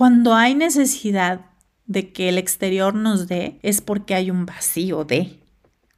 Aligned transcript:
Cuando 0.00 0.32
hay 0.32 0.54
necesidad 0.54 1.42
de 1.84 2.10
que 2.10 2.30
el 2.30 2.38
exterior 2.38 2.94
nos 2.94 3.28
dé, 3.28 3.58
es 3.62 3.82
porque 3.82 4.14
hay 4.14 4.30
un 4.30 4.46
vacío 4.46 5.04
de, 5.04 5.38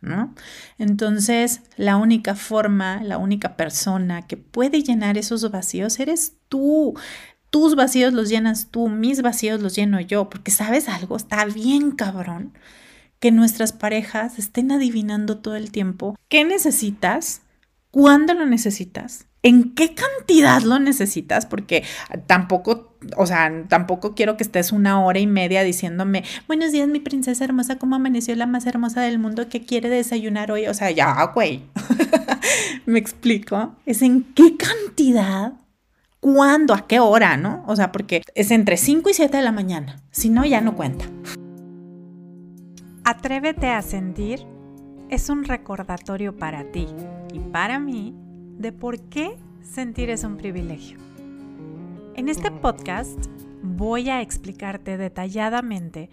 ¿no? 0.01 0.35
Entonces, 0.77 1.61
la 1.77 1.97
única 1.97 2.35
forma, 2.35 3.01
la 3.05 3.17
única 3.17 3.57
persona 3.57 4.27
que 4.27 4.37
puede 4.37 4.83
llenar 4.83 5.19
esos 5.19 5.49
vacíos 5.53 6.01
eres 6.01 6.33
tú. 6.49 6.99
Tus 7.51 7.77
vacíos 7.77 8.13
los 8.13 8.29
llenas 8.29 8.73
tú, 8.73 8.89
mis 8.89 9.23
vacíos 9.23 9.63
los 9.63 9.77
lleno 9.77 10.01
yo, 10.01 10.29
porque 10.29 10.51
sabes 10.51 10.89
algo, 10.89 11.17
está 11.17 11.45
bien 11.45 11.93
cabrón 11.93 12.55
que 13.21 13.31
nuestras 13.31 13.73
parejas 13.73 14.37
estén 14.37 14.73
adivinando 14.73 15.39
todo 15.39 15.55
el 15.55 15.71
tiempo 15.71 16.17
qué 16.29 16.45
necesitas, 16.45 17.43
cuándo 17.93 18.35
lo 18.35 18.47
necesitas, 18.47 19.27
en 19.43 19.75
qué 19.75 19.95
cantidad 19.95 20.63
lo 20.63 20.79
necesitas, 20.79 21.47
porque 21.47 21.83
tampoco, 22.27 22.95
o 23.17 23.27
sea, 23.27 23.65
tampoco 23.69 24.15
quiero 24.15 24.37
que 24.37 24.45
estés 24.45 24.71
una 24.73 25.05
hora 25.05 25.19
y 25.19 25.27
media 25.27 25.63
diciéndome, 25.63 26.25
buenos 26.47 26.73
días, 26.73 26.89
mi 26.89 27.01
princesa 27.01 27.45
hermosa, 27.45 27.77
¿cómo 27.77 27.97
amaneció 27.97 28.35
la 28.37 28.47
más 28.47 28.67
hermosa 28.67 29.03
del 29.03 29.19
mundo 29.19 29.49
que 29.49 29.65
quiere 29.65 29.89
desayunar 29.89 30.53
hoy? 30.53 30.67
O 30.67 30.75
sea, 30.75 30.91
ya, 30.91 31.25
güey. 31.35 31.63
¿Me 32.87 32.99
explico? 32.99 33.75
Es 33.85 34.03
en 34.03 34.23
qué 34.35 34.57
cantidad 34.57 35.55
cuándo, 36.21 36.73
a 36.73 36.87
qué 36.87 37.01
hora, 37.01 37.37
¿no? 37.37 37.65
O 37.67 37.75
sea, 37.75 37.91
porque 37.91 38.23
es 38.35 38.51
entre 38.53 38.77
5 38.77 39.11
y 39.11 39.15
7 39.15 39.37
de 39.37 39.43
la 39.43 39.53
mañana. 39.53 40.01
Si 40.13 40.29
no, 40.29 40.45
ya 40.45 40.61
no 40.61 40.77
cuenta. 40.77 41.05
Atrévete 43.05 43.69
a 43.69 43.83
sentir 43.83 44.47
es 45.11 45.29
un 45.29 45.45
recordatorio 45.45 46.39
para 46.39 46.71
ti 46.73 46.87
y 47.35 47.39
para 47.39 47.79
mí 47.79 48.15
de 48.63 48.73
por 48.73 49.01
qué 49.09 49.37
sentir 49.61 50.09
es 50.09 50.23
un 50.23 50.37
privilegio. 50.37 50.97
En 52.15 52.29
este 52.29 52.53
podcast 52.53 53.27
voy 53.61 54.09
a 54.09 54.23
explicarte 54.23 54.97
detalladamente 54.97 56.09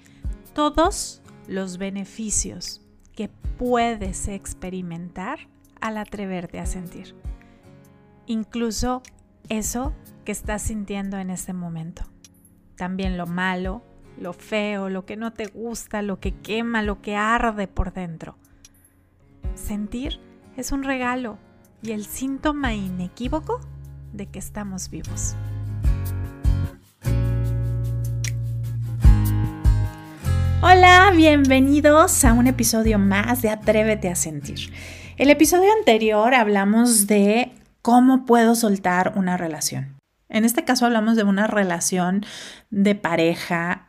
todos 0.54 1.22
los 1.48 1.78
beneficios 1.78 2.82
que 3.16 3.30
puedes 3.58 4.28
experimentar 4.28 5.48
al 5.80 5.98
atreverte 5.98 6.60
a 6.60 6.66
sentir. 6.66 7.16
Incluso 8.26 9.04
eso 9.50 9.94
que 10.26 10.32
estás 10.32 10.64
sintiendo 10.64 11.18
en 11.18 11.30
este 11.30 11.54
momento. 11.54 12.04
También 12.76 13.16
lo 13.16 13.28
malo, 13.28 13.84
lo 14.20 14.34
feo, 14.34 14.90
lo 14.90 15.06
que 15.06 15.18
no 15.18 15.34
te 15.34 15.46
gusta, 15.46 16.02
lo 16.02 16.20
que 16.20 16.32
quema, 16.32 16.82
lo 16.82 17.00
que 17.00 17.16
arde 17.16 17.68
por 17.68 17.94
dentro. 17.94 18.38
Sentir 19.54 20.20
es 20.58 20.72
un 20.72 20.84
regalo 20.84 21.38
y 21.82 21.92
el 21.92 22.06
síntoma 22.06 22.74
inequívoco 22.74 23.62
de 24.14 24.28
que 24.28 24.40
estamos 24.40 24.90
vivos. 24.90 25.36
Hola, 30.62 31.12
bienvenidos 31.16 32.26
a 32.26 32.34
un 32.34 32.48
episodio 32.48 33.00
más 33.00 33.42
de 33.42 33.50
Atrévete 33.50 34.10
a 34.10 34.16
Sentir. 34.16 34.74
El 35.16 35.30
episodio 35.30 35.72
anterior 35.78 36.34
hablamos 36.34 37.08
de 37.08 37.54
¿Cómo 37.82 38.26
puedo 38.26 38.56
soltar 38.56 39.14
una 39.16 39.38
relación? 39.38 39.98
En 40.28 40.44
este 40.44 40.66
caso 40.66 40.86
hablamos 40.86 41.16
de 41.16 41.24
una 41.24 41.48
relación 41.48 42.26
de 42.70 42.94
pareja 42.94 43.89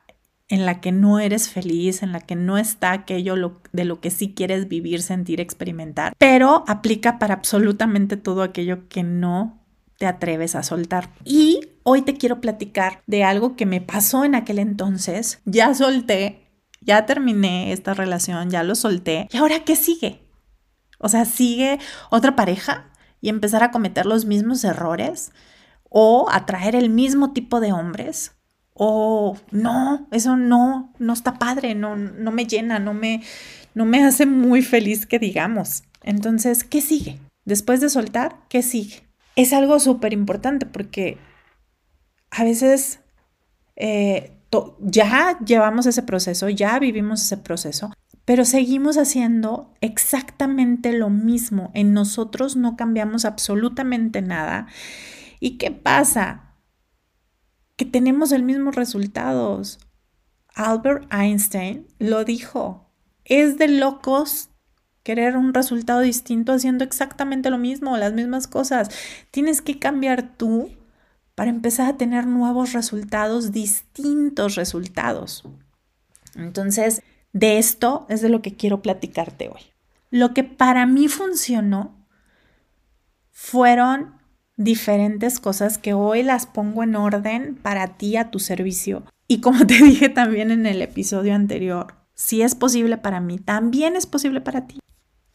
en 0.50 0.66
la 0.66 0.80
que 0.80 0.92
no 0.92 1.20
eres 1.20 1.48
feliz, 1.48 2.02
en 2.02 2.12
la 2.12 2.20
que 2.20 2.34
no 2.34 2.58
está 2.58 2.92
aquello 2.92 3.36
de 3.72 3.84
lo 3.84 4.00
que 4.00 4.10
sí 4.10 4.34
quieres 4.34 4.68
vivir, 4.68 5.00
sentir, 5.00 5.40
experimentar, 5.40 6.12
pero 6.18 6.64
aplica 6.66 7.18
para 7.18 7.34
absolutamente 7.34 8.16
todo 8.16 8.42
aquello 8.42 8.88
que 8.88 9.04
no 9.04 9.64
te 9.96 10.06
atreves 10.06 10.56
a 10.56 10.64
soltar. 10.64 11.10
Y 11.24 11.60
hoy 11.84 12.02
te 12.02 12.14
quiero 12.14 12.40
platicar 12.40 13.02
de 13.06 13.22
algo 13.22 13.54
que 13.54 13.64
me 13.64 13.80
pasó 13.80 14.24
en 14.24 14.34
aquel 14.34 14.58
entonces. 14.58 15.40
Ya 15.44 15.72
solté, 15.74 16.50
ya 16.80 17.06
terminé 17.06 17.72
esta 17.72 17.94
relación, 17.94 18.50
ya 18.50 18.64
lo 18.64 18.74
solté. 18.74 19.28
¿Y 19.30 19.36
ahora 19.36 19.62
qué 19.64 19.76
sigue? 19.76 20.26
O 20.98 21.08
sea, 21.08 21.24
sigue 21.24 21.78
otra 22.10 22.34
pareja 22.34 22.90
y 23.20 23.28
empezar 23.28 23.62
a 23.62 23.70
cometer 23.70 24.04
los 24.04 24.24
mismos 24.24 24.64
errores 24.64 25.30
o 25.84 26.26
atraer 26.30 26.74
el 26.74 26.90
mismo 26.90 27.32
tipo 27.32 27.60
de 27.60 27.72
hombres 27.72 28.32
o 28.74 29.36
no, 29.50 30.08
eso 30.10 30.36
no, 30.36 30.92
no 30.98 31.12
está 31.12 31.34
padre, 31.38 31.74
no, 31.74 31.96
no 31.96 32.30
me 32.30 32.46
llena, 32.46 32.78
no 32.78 32.94
me, 32.94 33.22
no 33.74 33.84
me 33.84 34.02
hace 34.04 34.26
muy 34.26 34.62
feliz 34.62 35.06
que 35.06 35.18
digamos. 35.18 35.82
Entonces, 36.02 36.64
¿qué 36.64 36.80
sigue? 36.80 37.18
Después 37.44 37.80
de 37.80 37.90
soltar, 37.90 38.36
¿qué 38.48 38.62
sigue? 38.62 39.02
Es 39.36 39.52
algo 39.52 39.78
súper 39.80 40.12
importante 40.12 40.66
porque 40.66 41.18
a 42.30 42.44
veces 42.44 43.00
eh, 43.76 44.32
ya 44.80 45.38
llevamos 45.44 45.86
ese 45.86 46.02
proceso, 46.02 46.48
ya 46.48 46.78
vivimos 46.78 47.22
ese 47.22 47.36
proceso, 47.36 47.92
pero 48.24 48.44
seguimos 48.44 48.98
haciendo 48.98 49.72
exactamente 49.80 50.92
lo 50.92 51.10
mismo. 51.10 51.70
En 51.74 51.92
nosotros 51.92 52.56
no 52.56 52.76
cambiamos 52.76 53.24
absolutamente 53.24 54.22
nada. 54.22 54.66
¿Y 55.40 55.58
qué 55.58 55.70
pasa? 55.70 56.49
Que 57.80 57.86
tenemos 57.86 58.30
el 58.32 58.42
mismo 58.42 58.72
resultados. 58.72 59.78
Albert 60.54 61.10
Einstein 61.10 61.86
lo 61.98 62.26
dijo. 62.26 62.92
Es 63.24 63.56
de 63.56 63.68
locos 63.68 64.50
querer 65.02 65.38
un 65.38 65.54
resultado 65.54 66.00
distinto 66.00 66.52
haciendo 66.52 66.84
exactamente 66.84 67.48
lo 67.48 67.56
mismo, 67.56 67.96
las 67.96 68.12
mismas 68.12 68.48
cosas. 68.48 68.90
Tienes 69.30 69.62
que 69.62 69.78
cambiar 69.78 70.36
tú 70.36 70.68
para 71.34 71.48
empezar 71.48 71.88
a 71.88 71.96
tener 71.96 72.26
nuevos 72.26 72.74
resultados, 72.74 73.50
distintos 73.50 74.56
resultados. 74.56 75.44
Entonces, 76.34 77.00
de 77.32 77.56
esto 77.56 78.04
es 78.10 78.20
de 78.20 78.28
lo 78.28 78.42
que 78.42 78.56
quiero 78.56 78.82
platicarte 78.82 79.48
hoy. 79.48 79.62
Lo 80.10 80.34
que 80.34 80.44
para 80.44 80.84
mí 80.84 81.08
funcionó 81.08 82.06
fueron 83.30 84.19
diferentes 84.60 85.40
cosas 85.40 85.78
que 85.78 85.94
hoy 85.94 86.22
las 86.22 86.44
pongo 86.44 86.82
en 86.82 86.94
orden 86.94 87.54
para 87.54 87.96
ti 87.96 88.18
a 88.18 88.30
tu 88.30 88.38
servicio. 88.38 89.04
Y 89.26 89.40
como 89.40 89.66
te 89.66 89.82
dije 89.82 90.10
también 90.10 90.50
en 90.50 90.66
el 90.66 90.82
episodio 90.82 91.34
anterior, 91.34 91.94
si 92.14 92.42
es 92.42 92.54
posible 92.54 92.98
para 92.98 93.20
mí, 93.20 93.38
también 93.38 93.96
es 93.96 94.04
posible 94.04 94.42
para 94.42 94.66
ti. 94.66 94.78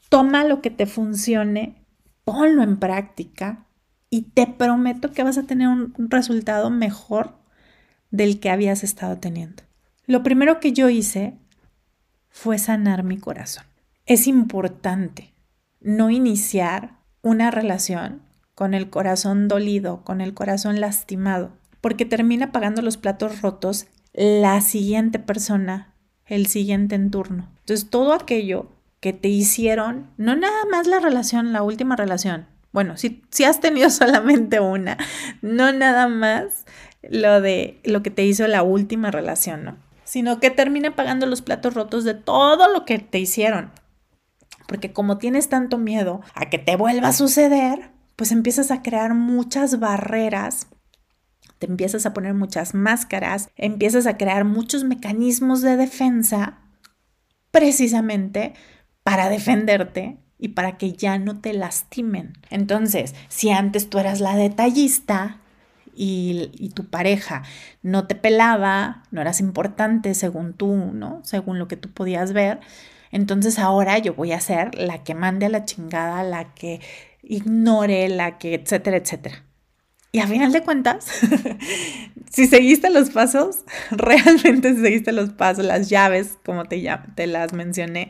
Toma 0.10 0.44
lo 0.44 0.62
que 0.62 0.70
te 0.70 0.86
funcione, 0.86 1.76
ponlo 2.24 2.62
en 2.62 2.78
práctica 2.78 3.66
y 4.12 4.22
te 4.22 4.46
prometo 4.46 5.12
que 5.12 5.24
vas 5.24 5.40
a 5.40 5.44
tener 5.44 5.70
un 5.70 5.94
resultado 5.98 6.70
mejor 6.70 7.34
del 8.12 8.40
que 8.40 8.52
habías 8.52 8.84
estado 8.84 9.18
teniendo. 9.18 9.64
Lo 10.06 10.22
primero 10.22 10.60
que 10.60 10.72
yo 10.72 10.88
hice 10.88 11.34
fue 12.30 12.60
sanar 12.60 13.02
mi 13.02 13.18
corazón. 13.18 13.64
Es 14.06 14.28
importante 14.28 15.34
no 15.82 16.12
iniciar 16.12 17.00
una 17.24 17.50
relación 17.50 18.22
con 18.56 18.74
el 18.74 18.90
corazón 18.90 19.48
dolido, 19.48 20.04
con 20.04 20.22
el 20.22 20.34
corazón 20.34 20.82
lastimado, 20.82 21.52
porque 21.82 22.06
termina 22.06 22.52
pagando 22.52 22.82
los 22.82 22.98
platos 22.98 23.42
rotos 23.42 23.88
la 24.14 24.62
siguiente 24.62 25.20
persona, 25.20 25.94
el 26.26 26.48
siguiente 26.48 26.96
en 26.96 27.12
turno. 27.12 27.50
Entonces, 27.60 27.90
todo 27.90 28.14
aquello 28.14 28.72
que 29.02 29.14
te 29.14 29.28
hicieron, 29.28 30.10
no 30.18 30.36
nada 30.36 30.66
más 30.72 30.88
la 30.88 31.00
relación, 31.00 31.54
la 31.54 31.62
última 31.62 31.96
relación. 31.96 32.48
Bueno, 32.72 32.98
si, 32.98 33.22
si 33.30 33.44
has 33.44 33.60
tenido 33.60 33.90
solamente 33.92 34.60
una, 34.60 34.98
no 35.42 35.72
nada 35.72 36.08
más 36.08 36.66
lo 37.04 37.42
de 37.42 37.80
lo 37.84 38.02
que 38.02 38.10
te 38.10 38.26
hizo 38.26 38.48
la 38.48 38.64
última 38.64 39.12
relación, 39.12 39.64
¿no? 39.64 39.86
sino 40.06 40.40
que 40.40 40.52
termina 40.52 40.96
pagando 40.96 41.26
los 41.26 41.42
platos 41.42 41.74
rotos 41.74 42.04
de 42.06 42.14
todo 42.14 42.72
lo 42.72 42.86
que 42.86 43.00
te 43.00 43.20
hicieron. 43.20 43.72
Porque 44.68 44.94
como 44.94 45.18
tienes 45.18 45.50
tanto 45.50 45.78
miedo 45.78 46.22
a 46.34 46.50
que 46.50 46.58
te 46.58 46.76
vuelva 46.76 47.10
a 47.10 47.14
suceder, 47.14 47.92
pues 48.16 48.32
empiezas 48.32 48.72
a 48.72 48.82
crear 48.82 49.14
muchas 49.14 49.80
barreras, 49.80 50.68
te 51.60 51.68
empiezas 51.68 52.06
a 52.06 52.14
poner 52.14 52.34
muchas 52.34 52.74
máscaras, 52.74 53.50
empiezas 53.56 54.08
a 54.08 54.18
crear 54.18 54.46
muchos 54.46 54.84
mecanismos 54.84 55.62
de 55.62 55.78
defensa 55.78 56.60
precisamente 57.52 58.54
para 59.04 59.30
defenderte 59.30 60.18
y 60.38 60.50
para 60.50 60.78
que 60.78 60.94
ya 60.94 61.18
no 61.18 61.40
te 61.40 61.54
lastimen. 61.54 62.34
Entonces, 62.50 63.16
si 63.30 63.52
antes 63.52 63.90
tú 63.90 64.00
eras 64.00 64.20
la 64.20 64.36
detallista, 64.36 65.40
y, 65.96 66.72
tu 66.76 66.86
pareja 66.86 67.44
no 67.82 68.08
te 68.08 68.16
pelaba, 68.16 69.04
no 69.12 69.22
eras 69.22 69.40
importante 69.40 70.14
según 70.14 70.54
tú, 70.54 70.76
¿no? 70.76 71.22
Según 71.24 71.60
lo 71.60 71.68
que 71.68 71.78
tú 71.78 71.90
podías 71.92 72.34
ver. 72.34 72.60
Entonces 73.12 73.60
ahora 73.60 73.98
yo 74.00 74.14
voy 74.14 74.34
a 74.34 74.42
ser 74.42 74.76
la 74.76 75.04
que 75.04 75.16
mande 75.16 75.46
a 75.46 75.50
la 75.50 75.66
chingada, 75.66 76.24
la 76.24 76.54
que 76.54 76.82
ignore, 77.26 78.08
la 78.10 78.38
que, 78.38 78.56
etcétera, 78.56 78.98
etcétera. 78.98 79.44
Y 80.12 80.20
a 80.20 80.28
final 80.28 80.54
de 80.54 80.64
cuentas, 80.64 81.06
si 82.32 82.48
seguiste 82.48 82.90
los 82.90 83.10
pasos, 83.10 83.66
realmente 83.92 84.74
si 84.74 84.82
seguiste 84.82 85.12
los 85.12 85.32
pasos, 85.32 85.66
las 85.66 85.90
llaves, 85.90 86.38
como 86.46 86.66
te, 86.66 86.88
te 87.16 87.28
las 87.28 87.52
mencioné 87.52 88.08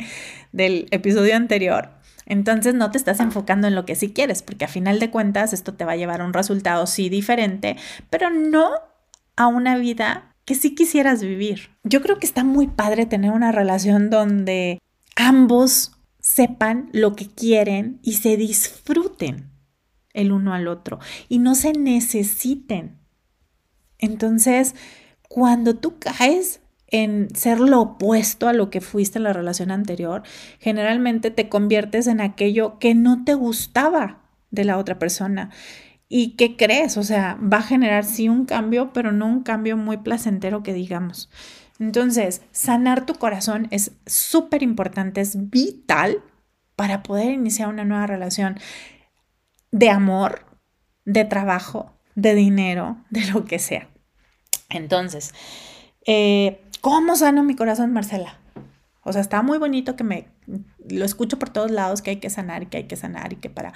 del 0.51 0.87
episodio 0.91 1.35
anterior, 1.35 1.89
entonces 2.27 2.75
no 2.75 2.91
te 2.91 2.97
estás 2.97 3.19
enfocando 3.19 3.67
en 3.67 3.75
lo 3.75 3.85
que 3.85 3.95
sí 3.95 4.13
quieres, 4.13 4.43
porque 4.43 4.65
a 4.65 4.67
final 4.67 4.99
de 4.99 5.09
cuentas 5.09 5.53
esto 5.53 5.73
te 5.73 5.85
va 5.85 5.93
a 5.93 5.97
llevar 5.97 6.21
a 6.21 6.25
un 6.25 6.33
resultado 6.33 6.85
sí 6.87 7.09
diferente, 7.09 7.75
pero 8.09 8.29
no 8.29 8.69
a 9.35 9.47
una 9.47 9.77
vida 9.77 10.35
que 10.45 10.55
sí 10.55 10.75
quisieras 10.75 11.21
vivir. 11.21 11.71
Yo 11.83 12.01
creo 12.01 12.19
que 12.19 12.27
está 12.27 12.43
muy 12.43 12.67
padre 12.67 13.05
tener 13.05 13.31
una 13.31 13.51
relación 13.51 14.09
donde 14.09 14.79
ambos 15.15 15.94
sepan 16.25 16.89
lo 16.91 17.15
que 17.15 17.27
quieren 17.27 17.99
y 18.01 18.13
se 18.13 18.35
disfruten 18.35 19.51
el 20.11 20.31
uno 20.31 20.55
al 20.55 20.67
otro 20.67 20.97
y 21.29 21.37
no 21.37 21.53
se 21.53 21.73
necesiten. 21.73 22.97
Entonces, 23.99 24.73
cuando 25.29 25.75
tú 25.75 25.99
caes 25.99 26.61
en 26.87 27.27
ser 27.35 27.59
lo 27.59 27.79
opuesto 27.79 28.47
a 28.47 28.53
lo 28.53 28.71
que 28.71 28.81
fuiste 28.81 29.19
en 29.19 29.23
la 29.23 29.33
relación 29.33 29.69
anterior, 29.69 30.23
generalmente 30.59 31.29
te 31.29 31.47
conviertes 31.47 32.07
en 32.07 32.21
aquello 32.21 32.79
que 32.79 32.95
no 32.95 33.23
te 33.23 33.35
gustaba 33.35 34.23
de 34.49 34.63
la 34.63 34.79
otra 34.79 34.97
persona. 34.97 35.51
¿Y 36.09 36.37
qué 36.37 36.57
crees? 36.57 36.97
O 36.97 37.03
sea, 37.03 37.35
va 37.35 37.57
a 37.57 37.61
generar 37.61 38.03
sí 38.03 38.29
un 38.29 38.45
cambio, 38.45 38.93
pero 38.93 39.11
no 39.11 39.27
un 39.27 39.43
cambio 39.43 39.77
muy 39.77 39.97
placentero 39.97 40.63
que 40.63 40.73
digamos. 40.73 41.29
Entonces, 41.79 42.41
sanar 42.51 43.05
tu 43.05 43.15
corazón 43.15 43.67
es 43.71 43.91
súper 44.05 44.63
importante, 44.63 45.21
es 45.21 45.49
vital 45.49 46.23
para 46.75 47.03
poder 47.03 47.31
iniciar 47.31 47.69
una 47.69 47.85
nueva 47.85 48.07
relación 48.07 48.59
de 49.71 49.89
amor, 49.89 50.45
de 51.03 51.25
trabajo, 51.25 51.93
de 52.15 52.33
dinero, 52.33 52.97
de 53.09 53.25
lo 53.31 53.45
que 53.45 53.59
sea. 53.59 53.89
Entonces, 54.69 55.33
eh, 56.05 56.61
¿cómo 56.81 57.15
sano 57.15 57.43
mi 57.43 57.55
corazón, 57.55 57.93
Marcela? 57.93 58.39
O 59.03 59.13
sea, 59.13 59.21
está 59.21 59.43
muy 59.43 59.59
bonito 59.59 59.95
que 59.95 60.03
me 60.03 60.27
lo 60.89 61.05
escucho 61.05 61.37
por 61.37 61.49
todos 61.49 61.69
lados 61.69 62.01
que 62.01 62.11
hay 62.11 62.15
que 62.17 62.29
sanar 62.29 62.67
que 62.69 62.77
hay 62.77 62.83
que 62.85 62.95
sanar 62.95 63.33
y 63.33 63.35
que 63.35 63.51
para 63.51 63.73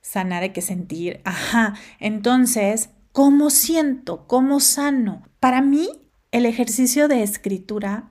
sanar 0.00 0.42
hay 0.42 0.50
que 0.50 0.60
sentir. 0.60 1.20
Ajá. 1.24 1.74
Entonces, 2.00 2.90
¿cómo 3.12 3.50
siento? 3.50 4.26
¿Cómo 4.26 4.58
sano? 4.58 5.22
Para 5.38 5.62
mí, 5.62 6.01
el 6.32 6.46
ejercicio 6.46 7.08
de 7.08 7.22
escritura 7.22 8.10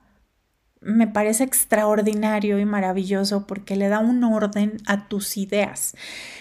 me 0.80 1.06
parece 1.06 1.44
extraordinario 1.44 2.58
y 2.58 2.64
maravilloso 2.64 3.46
porque 3.46 3.76
le 3.76 3.88
da 3.88 4.00
un 4.00 4.24
orden 4.24 4.78
a 4.86 5.08
tus 5.08 5.36
ideas. 5.36 5.94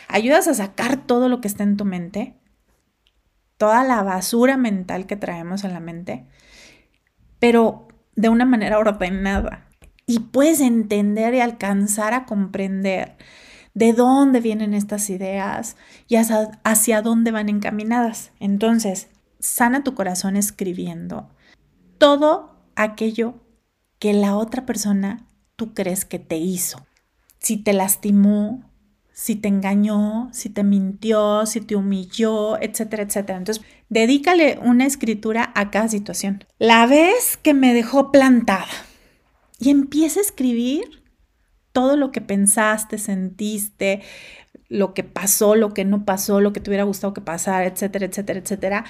Ayudas 0.07 0.47
a 0.47 0.53
sacar 0.53 1.05
todo 1.05 1.29
lo 1.29 1.41
que 1.41 1.47
está 1.47 1.63
en 1.63 1.77
tu 1.77 1.85
mente, 1.85 2.39
toda 3.57 3.83
la 3.83 4.01
basura 4.01 4.57
mental 4.57 5.05
que 5.05 5.15
traemos 5.15 5.63
en 5.63 5.73
la 5.73 5.79
mente, 5.79 6.25
pero 7.39 7.87
de 8.15 8.29
una 8.29 8.45
manera 8.45 8.79
ordenada. 8.79 9.67
Y 10.07 10.19
puedes 10.19 10.59
entender 10.59 11.33
y 11.35 11.39
alcanzar 11.39 12.13
a 12.13 12.25
comprender 12.25 13.17
de 13.73 13.93
dónde 13.93 14.39
vienen 14.39 14.73
estas 14.73 15.09
ideas 15.09 15.77
y 16.07 16.15
hacia, 16.15 17.01
dónde 17.01 17.31
van 17.31 17.49
encaminadas. 17.49 18.31
Entonces, 18.39 19.07
sana 19.39 19.83
tu 19.83 19.95
corazón 19.95 20.35
escribiendo 20.35 21.29
todo 22.01 22.49
aquello 22.75 23.35
que 23.99 24.11
la 24.13 24.35
otra 24.35 24.65
persona 24.65 25.27
tú 25.55 25.75
crees 25.75 26.03
que 26.03 26.17
te 26.17 26.37
hizo. 26.37 26.83
Si 27.37 27.57
te 27.57 27.73
lastimó, 27.73 28.67
si 29.13 29.35
te 29.35 29.49
engañó, 29.49 30.27
si 30.33 30.49
te 30.49 30.63
mintió, 30.63 31.45
si 31.45 31.61
te 31.61 31.75
humilló, 31.75 32.59
etcétera, 32.59 33.03
etcétera. 33.03 33.37
Entonces, 33.37 33.63
dedícale 33.89 34.57
una 34.63 34.87
escritura 34.87 35.51
a 35.53 35.69
cada 35.69 35.89
situación. 35.89 36.43
La 36.57 36.87
vez 36.87 37.37
que 37.37 37.53
me 37.53 37.71
dejó 37.71 38.11
plantada 38.11 38.65
y 39.59 39.69
empieza 39.69 40.21
a 40.21 40.23
escribir 40.23 41.03
todo 41.71 41.97
lo 41.97 42.11
que 42.11 42.21
pensaste, 42.21 42.97
sentiste, 42.97 44.01
lo 44.69 44.95
que 44.95 45.03
pasó, 45.03 45.55
lo 45.55 45.73
que 45.73 45.85
no 45.85 46.03
pasó, 46.03 46.41
lo 46.41 46.51
que 46.51 46.61
te 46.61 46.71
hubiera 46.71 46.85
gustado 46.85 47.13
que 47.13 47.21
pasara, 47.21 47.65
etcétera, 47.65 48.05
etcétera, 48.05 48.39
etcétera. 48.39 48.85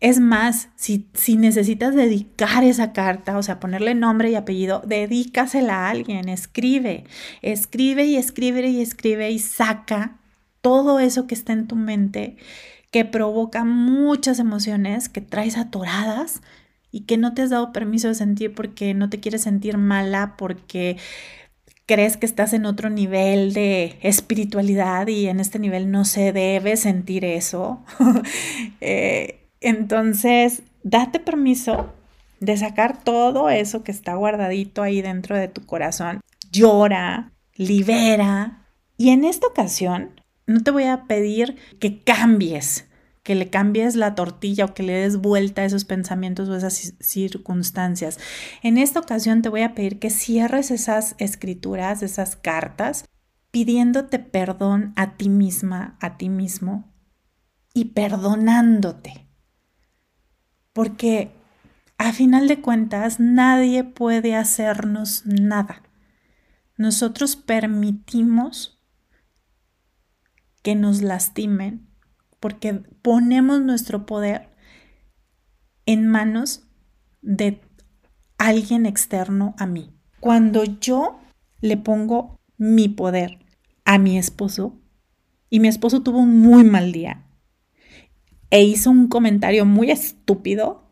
Es 0.00 0.20
más, 0.20 0.68
si, 0.76 1.08
si, 1.14 1.36
necesitas 1.36 1.94
dedicar 1.94 2.64
esa 2.64 2.92
carta, 2.92 3.38
o 3.38 3.42
sea, 3.42 3.58
ponerle 3.60 3.94
nombre 3.94 4.30
y 4.30 4.34
apellido, 4.34 4.82
dedícasela 4.86 5.86
a 5.86 5.90
alguien, 5.90 6.28
escribe, 6.28 7.04
escribe 7.40 8.04
y 8.04 8.16
escribe 8.16 8.68
y 8.68 8.82
escribe 8.82 9.30
y 9.30 9.38
saca 9.38 10.18
todo 10.60 11.00
eso 11.00 11.26
que 11.26 11.34
está 11.34 11.54
en 11.54 11.66
tu 11.66 11.76
mente, 11.76 12.36
que 12.90 13.04
provoca 13.04 13.64
muchas 13.64 14.38
emociones 14.38 15.08
que 15.08 15.22
traes 15.22 15.56
atoradas 15.56 16.42
y 16.90 17.02
que 17.02 17.16
no 17.16 17.34
te 17.34 17.42
has 17.42 17.50
dado 17.50 17.72
permiso 17.72 18.08
de 18.08 18.14
sentir 18.14 18.54
porque 18.54 18.92
no 18.92 19.08
te 19.08 19.20
quieres 19.20 19.42
sentir 19.42 19.78
mala, 19.78 20.36
porque 20.36 20.98
crees 21.86 22.16
que 22.16 22.26
estás 22.26 22.52
en 22.52 22.66
otro 22.66 22.90
nivel 22.90 23.52
de 23.52 23.98
espiritualidad 24.02 25.06
y 25.06 25.28
en 25.28 25.40
este 25.40 25.58
nivel 25.58 25.90
no 25.90 26.04
se 26.04 26.32
debe 26.32 26.76
sentir 26.76 27.24
eso. 27.24 27.84
eh, 28.80 29.45
entonces, 29.68 30.62
date 30.82 31.18
permiso 31.18 31.92
de 32.40 32.56
sacar 32.56 33.02
todo 33.02 33.50
eso 33.50 33.82
que 33.82 33.92
está 33.92 34.14
guardadito 34.14 34.82
ahí 34.82 35.02
dentro 35.02 35.36
de 35.36 35.48
tu 35.48 35.64
corazón. 35.66 36.20
Llora, 36.52 37.32
libera. 37.56 38.66
Y 38.96 39.10
en 39.10 39.24
esta 39.24 39.46
ocasión, 39.46 40.20
no 40.46 40.62
te 40.62 40.70
voy 40.70 40.84
a 40.84 41.04
pedir 41.04 41.56
que 41.80 42.02
cambies, 42.02 42.86
que 43.22 43.34
le 43.34 43.50
cambies 43.50 43.96
la 43.96 44.14
tortilla 44.14 44.66
o 44.66 44.74
que 44.74 44.84
le 44.84 44.92
des 44.92 45.16
vuelta 45.16 45.62
a 45.62 45.64
esos 45.64 45.84
pensamientos 45.84 46.48
o 46.48 46.54
esas 46.54 46.94
circunstancias. 47.00 48.20
En 48.62 48.78
esta 48.78 49.00
ocasión 49.00 49.42
te 49.42 49.48
voy 49.48 49.62
a 49.62 49.74
pedir 49.74 49.98
que 49.98 50.10
cierres 50.10 50.70
esas 50.70 51.16
escrituras, 51.18 52.02
esas 52.02 52.36
cartas, 52.36 53.04
pidiéndote 53.50 54.18
perdón 54.18 54.92
a 54.96 55.16
ti 55.16 55.28
misma, 55.28 55.96
a 56.00 56.16
ti 56.16 56.28
mismo 56.28 56.92
y 57.74 57.86
perdonándote 57.86 59.25
porque 60.76 61.30
a 61.96 62.12
final 62.12 62.48
de 62.48 62.60
cuentas 62.60 63.18
nadie 63.18 63.82
puede 63.82 64.36
hacernos 64.36 65.24
nada. 65.24 65.82
Nosotros 66.76 67.34
permitimos 67.34 68.78
que 70.62 70.74
nos 70.74 71.00
lastimen 71.00 71.88
porque 72.40 72.74
ponemos 72.74 73.62
nuestro 73.62 74.04
poder 74.04 74.50
en 75.86 76.06
manos 76.06 76.68
de 77.22 77.62
alguien 78.36 78.84
externo 78.84 79.54
a 79.56 79.64
mí. 79.64 79.98
Cuando 80.20 80.62
yo 80.62 81.20
le 81.62 81.78
pongo 81.78 82.38
mi 82.58 82.90
poder 82.90 83.38
a 83.86 83.96
mi 83.96 84.18
esposo 84.18 84.78
y 85.48 85.60
mi 85.60 85.68
esposo 85.68 86.02
tuvo 86.02 86.18
un 86.18 86.38
muy 86.38 86.64
mal 86.64 86.92
día 86.92 87.25
e 88.50 88.62
hizo 88.62 88.90
un 88.90 89.08
comentario 89.08 89.64
muy 89.64 89.90
estúpido, 89.90 90.84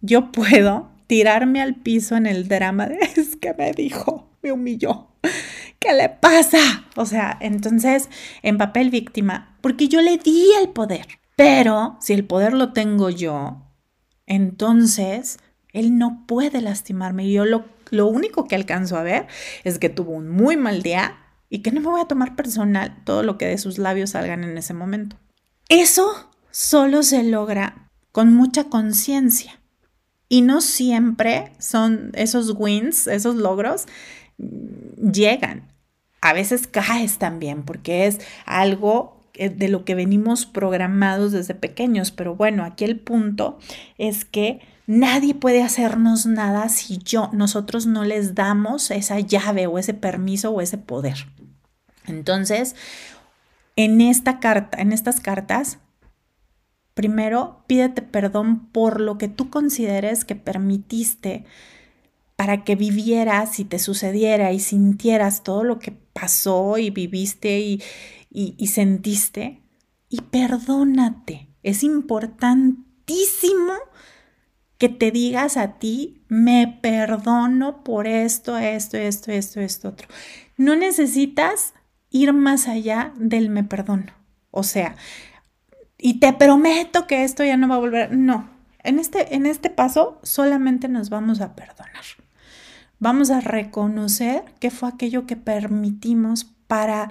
yo 0.00 0.32
puedo 0.32 0.90
tirarme 1.06 1.60
al 1.60 1.76
piso 1.76 2.16
en 2.16 2.26
el 2.26 2.48
drama 2.48 2.86
de 2.86 2.98
es 3.16 3.36
que 3.36 3.54
me 3.54 3.72
dijo, 3.72 4.30
me 4.42 4.52
humilló. 4.52 5.08
¿Qué 5.78 5.92
le 5.92 6.08
pasa? 6.08 6.84
O 6.96 7.06
sea, 7.06 7.36
entonces, 7.40 8.08
en 8.42 8.58
papel 8.58 8.90
víctima, 8.90 9.56
porque 9.60 9.88
yo 9.88 10.00
le 10.00 10.18
di 10.18 10.46
el 10.60 10.70
poder. 10.70 11.06
Pero 11.36 11.96
si 12.00 12.12
el 12.12 12.24
poder 12.24 12.52
lo 12.52 12.72
tengo 12.72 13.10
yo, 13.10 13.62
entonces 14.26 15.38
él 15.72 15.98
no 15.98 16.24
puede 16.26 16.60
lastimarme. 16.60 17.26
Y 17.26 17.32
yo 17.32 17.44
lo, 17.44 17.64
lo 17.90 18.06
único 18.06 18.44
que 18.44 18.54
alcanzo 18.54 18.96
a 18.96 19.02
ver 19.02 19.26
es 19.64 19.78
que 19.78 19.88
tuvo 19.88 20.12
un 20.12 20.30
muy 20.30 20.56
mal 20.56 20.82
día 20.82 21.18
y 21.50 21.58
que 21.60 21.70
no 21.70 21.80
me 21.80 21.88
voy 21.88 22.00
a 22.00 22.06
tomar 22.08 22.36
personal 22.36 23.02
todo 23.04 23.22
lo 23.22 23.36
que 23.36 23.46
de 23.46 23.58
sus 23.58 23.78
labios 23.78 24.10
salgan 24.10 24.44
en 24.44 24.56
ese 24.56 24.74
momento. 24.74 25.16
Eso 25.68 26.30
solo 26.50 27.02
se 27.02 27.22
logra 27.22 27.90
con 28.12 28.32
mucha 28.32 28.64
conciencia 28.64 29.60
y 30.28 30.42
no 30.42 30.60
siempre 30.60 31.52
son 31.58 32.10
esos 32.14 32.54
wins, 32.56 33.06
esos 33.06 33.36
logros 33.36 33.86
llegan. 34.38 35.68
A 36.20 36.32
veces 36.32 36.66
caes 36.66 37.18
también 37.18 37.64
porque 37.64 38.06
es 38.06 38.20
algo 38.46 39.20
de 39.34 39.68
lo 39.68 39.84
que 39.84 39.94
venimos 39.94 40.46
programados 40.46 41.32
desde 41.32 41.54
pequeños, 41.54 42.12
pero 42.12 42.36
bueno, 42.36 42.64
aquí 42.64 42.84
el 42.84 43.00
punto 43.00 43.58
es 43.98 44.24
que 44.24 44.60
nadie 44.86 45.34
puede 45.34 45.62
hacernos 45.62 46.26
nada 46.26 46.68
si 46.68 46.98
yo 46.98 47.30
nosotros 47.32 47.86
no 47.86 48.04
les 48.04 48.34
damos 48.34 48.90
esa 48.90 49.18
llave 49.20 49.66
o 49.66 49.78
ese 49.78 49.94
permiso 49.94 50.50
o 50.50 50.60
ese 50.60 50.78
poder. 50.78 51.26
Entonces, 52.06 52.76
en 53.76 54.00
esta 54.00 54.40
carta, 54.40 54.80
en 54.80 54.92
estas 54.92 55.20
cartas, 55.20 55.78
primero 56.94 57.64
pídete 57.66 58.02
perdón 58.02 58.68
por 58.70 59.00
lo 59.00 59.18
que 59.18 59.28
tú 59.28 59.50
consideres 59.50 60.24
que 60.24 60.36
permitiste 60.36 61.44
para 62.36 62.64
que 62.64 62.76
vivieras 62.76 63.58
y 63.60 63.64
te 63.64 63.78
sucediera 63.78 64.52
y 64.52 64.60
sintieras 64.60 65.42
todo 65.42 65.64
lo 65.64 65.78
que 65.78 65.92
pasó 65.92 66.78
y 66.78 66.90
viviste 66.90 67.60
y, 67.60 67.82
y 68.30 68.66
sentiste. 68.66 69.62
Y 70.08 70.20
perdónate. 70.20 71.48
Es 71.62 71.82
importantísimo 71.84 73.72
que 74.78 74.88
te 74.88 75.10
digas 75.10 75.56
a 75.56 75.78
ti, 75.78 76.24
me 76.28 76.78
perdono 76.82 77.84
por 77.84 78.06
esto, 78.06 78.58
esto, 78.58 78.96
esto, 78.96 79.30
esto, 79.30 79.60
esto, 79.60 79.88
otro. 79.88 80.08
No 80.56 80.76
necesitas 80.76 81.74
ir 82.14 82.32
más 82.32 82.68
allá 82.68 83.12
del 83.16 83.50
me 83.50 83.64
perdono. 83.64 84.12
O 84.52 84.62
sea, 84.62 84.94
y 85.98 86.20
te 86.20 86.32
prometo 86.32 87.08
que 87.08 87.24
esto 87.24 87.42
ya 87.42 87.56
no 87.56 87.66
va 87.66 87.74
a 87.74 87.80
volver. 87.80 88.16
No, 88.16 88.48
En 88.84 89.00
este, 89.00 89.34
en 89.34 89.46
este 89.46 89.68
paso 89.68 90.20
solamente 90.22 90.88
nos 90.88 91.10
vamos 91.10 91.40
a 91.40 91.56
perdonar. 91.56 92.04
Vamos 93.00 93.30
a 93.30 93.40
reconocer 93.40 94.44
qué 94.60 94.70
fue 94.70 94.88
aquello 94.88 95.26
que 95.26 95.34
permitimos 95.34 96.44
para 96.68 97.10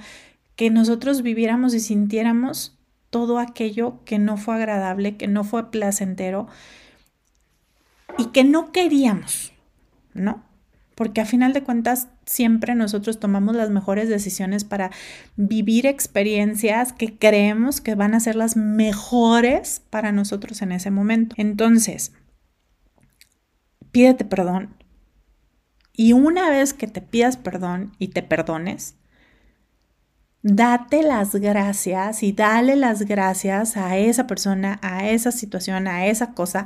que 0.56 0.70
nosotros 0.70 1.22
viviéramos 1.22 1.74
y 1.74 1.82
sintiéramos 1.82 2.80
todo 3.10 3.40
aquello 3.40 4.00
que 4.06 4.20
no 4.20 4.38
fue 4.38 4.56
agradable, 4.56 5.18
que 5.18 5.28
no 5.28 5.44
fue 5.44 5.70
placentero 5.70 6.48
y 8.18 8.28
que 8.28 8.46
no 8.46 8.72
queríamos, 8.72 9.52
¿no? 10.14 10.44
Porque 10.96 11.22
a 11.22 11.26
final 11.26 11.54
de 11.54 11.64
cuentas 11.64 12.08
siempre 12.26 12.76
nosotros 12.76 13.20
tomamos 13.20 13.56
las 13.56 13.70
mejores 13.70 14.10
decisiones 14.10 14.64
para 14.64 14.92
vivir 15.36 15.88
experiencias 15.88 16.94
que 16.94 17.18
creemos 17.18 17.82
que 17.82 17.96
van 17.96 18.14
a 18.14 18.20
ser 18.20 18.36
las 18.36 18.56
mejores 18.56 19.82
para 19.90 20.12
nosotros 20.12 20.62
en 20.62 20.72
ese 20.72 20.92
momento. 20.92 21.36
Entonces, 21.38 22.14
pídete 23.92 24.26
perdón. 24.26 24.76
Y 25.94 26.14
una 26.14 26.50
vez 26.50 26.74
que 26.74 26.88
te 26.88 27.02
pidas 27.02 27.38
perdón 27.38 27.94
y 28.00 28.10
te 28.10 28.24
perdones, 28.24 28.96
date 30.42 31.04
las 31.04 31.36
gracias 31.36 32.24
y 32.24 32.32
dale 32.32 32.76
las 32.76 33.04
gracias 33.04 33.78
a 33.78 33.98
esa 33.98 34.26
persona, 34.26 34.80
a 34.82 35.08
esa 35.10 35.32
situación, 35.32 35.88
a 35.88 36.08
esa 36.08 36.34
cosa, 36.34 36.66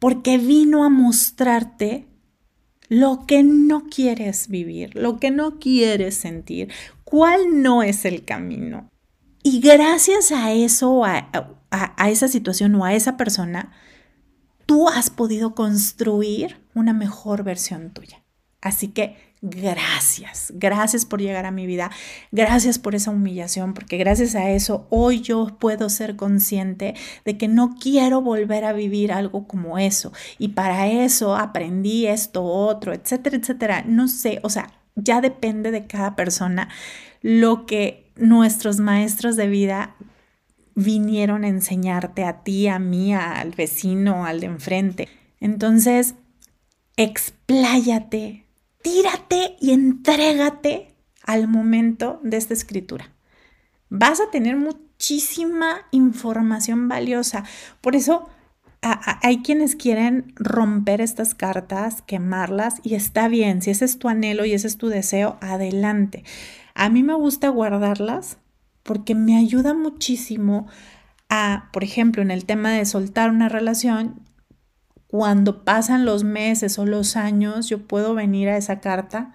porque 0.00 0.38
vino 0.38 0.84
a 0.84 0.88
mostrarte 0.88 2.07
lo 2.88 3.26
que 3.26 3.42
no 3.42 3.86
quieres 3.88 4.48
vivir, 4.48 4.94
lo 4.94 5.18
que 5.18 5.30
no 5.30 5.58
quieres 5.58 6.16
sentir, 6.16 6.72
cuál 7.04 7.62
no 7.62 7.82
es 7.82 8.04
el 8.04 8.24
camino. 8.24 8.88
Y 9.42 9.60
gracias 9.60 10.32
a 10.32 10.52
eso, 10.52 11.04
a, 11.04 11.50
esa 12.08 12.28
situación 12.28 12.74
o 12.74 12.84
a 12.84 12.94
esa 12.94 13.16
persona, 13.16 13.72
tú 14.66 14.88
has 14.88 15.10
podido 15.10 15.54
construir 15.54 16.60
una 16.74 16.92
mejor 16.92 17.44
versión 17.44 17.90
tuya. 17.92 18.24
Así 18.60 18.88
que 18.88 19.27
gracias, 19.40 20.52
gracias 20.54 21.04
por 21.04 21.20
llegar 21.20 21.46
a 21.46 21.50
mi 21.50 21.66
vida, 21.66 21.90
gracias 22.32 22.78
por 22.78 22.94
esa 22.94 23.10
humillación, 23.10 23.74
porque 23.74 23.96
gracias 23.96 24.34
a 24.34 24.50
eso 24.50 24.86
hoy 24.90 25.20
yo 25.20 25.56
puedo 25.58 25.88
ser 25.88 26.16
consciente 26.16 26.94
de 27.24 27.38
que 27.38 27.48
no 27.48 27.76
quiero 27.80 28.20
volver 28.20 28.64
a 28.64 28.72
vivir 28.72 29.12
algo 29.12 29.46
como 29.46 29.78
eso. 29.78 30.12
Y 30.38 30.48
para 30.48 30.88
eso 30.88 31.36
aprendí 31.36 32.06
esto, 32.06 32.44
otro, 32.44 32.92
etcétera, 32.92 33.36
etcétera. 33.36 33.84
No 33.86 34.08
sé, 34.08 34.40
o 34.42 34.50
sea, 34.50 34.72
ya 34.94 35.20
depende 35.20 35.70
de 35.70 35.86
cada 35.86 36.16
persona 36.16 36.68
lo 37.22 37.66
que 37.66 38.10
nuestros 38.16 38.80
maestros 38.80 39.36
de 39.36 39.48
vida 39.48 39.94
vinieron 40.74 41.44
a 41.44 41.48
enseñarte 41.48 42.24
a 42.24 42.42
ti, 42.42 42.68
a 42.68 42.78
mí, 42.78 43.14
al 43.14 43.50
vecino, 43.50 44.26
al 44.26 44.40
de 44.40 44.46
enfrente. 44.46 45.08
Entonces, 45.40 46.14
expláyate, 46.96 48.44
tírate 48.88 49.56
y 49.60 49.72
entrégate 49.72 50.94
al 51.22 51.46
momento 51.46 52.20
de 52.22 52.38
esta 52.38 52.54
escritura. 52.54 53.12
Vas 53.90 54.20
a 54.20 54.30
tener 54.30 54.56
muchísima 54.56 55.86
información 55.90 56.88
valiosa. 56.88 57.44
Por 57.80 57.96
eso 57.96 58.28
hay 58.80 59.42
quienes 59.42 59.76
quieren 59.76 60.32
romper 60.36 61.00
estas 61.00 61.34
cartas, 61.34 62.02
quemarlas 62.02 62.76
y 62.82 62.94
está 62.94 63.28
bien. 63.28 63.60
Si 63.60 63.70
ese 63.70 63.84
es 63.84 63.98
tu 63.98 64.08
anhelo 64.08 64.44
y 64.44 64.54
ese 64.54 64.68
es 64.68 64.78
tu 64.78 64.88
deseo, 64.88 65.36
adelante. 65.40 66.24
A 66.74 66.88
mí 66.88 67.02
me 67.02 67.14
gusta 67.14 67.48
guardarlas 67.48 68.38
porque 68.84 69.14
me 69.14 69.36
ayuda 69.36 69.74
muchísimo 69.74 70.66
a, 71.28 71.68
por 71.72 71.84
ejemplo, 71.84 72.22
en 72.22 72.30
el 72.30 72.46
tema 72.46 72.70
de 72.70 72.86
soltar 72.86 73.30
una 73.30 73.50
relación, 73.50 74.22
cuando 75.08 75.64
pasan 75.64 76.04
los 76.04 76.22
meses 76.22 76.78
o 76.78 76.86
los 76.86 77.16
años, 77.16 77.68
yo 77.68 77.86
puedo 77.86 78.14
venir 78.14 78.48
a 78.48 78.56
esa 78.56 78.80
carta 78.80 79.32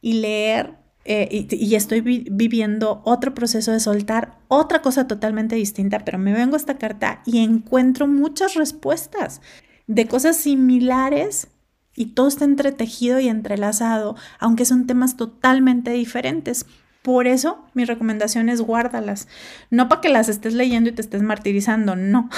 y 0.00 0.14
leer 0.14 0.80
eh, 1.04 1.46
y, 1.50 1.74
estoy 1.74 2.02
viviendo 2.02 3.00
otro 3.04 3.34
proceso 3.34 3.72
de 3.72 3.80
soltar 3.80 4.38
otra 4.48 4.82
cosa 4.82 5.06
totalmente 5.06 5.56
distinta, 5.56 6.04
pero 6.04 6.18
me 6.18 6.32
vengo 6.32 6.56
a 6.56 6.58
esta 6.58 6.76
carta 6.76 7.22
y 7.24 7.38
encuentro 7.38 8.06
muchas 8.06 8.54
respuestas 8.54 9.40
de 9.86 10.06
cosas 10.06 10.36
similares 10.36 11.48
y 11.96 12.06
todo 12.06 12.28
está 12.28 12.44
entretejido 12.44 13.18
y 13.18 13.28
entrelazado, 13.28 14.14
aunque 14.38 14.66
son 14.66 14.86
temas 14.86 15.16
totalmente 15.16 15.90
diferentes. 15.90 16.66
Por 17.02 17.26
eso 17.26 17.64
mi 17.72 17.84
recomendación 17.84 18.48
es 18.48 18.60
guárdalas. 18.60 19.26
No 19.70 19.88
para 19.88 20.02
que 20.02 20.10
las 20.10 20.28
estés 20.28 20.52
leyendo 20.52 20.90
y 20.90 20.92
te 20.92 21.00
estés 21.00 21.22
martirizando, 21.22 21.96
no, 21.96 22.28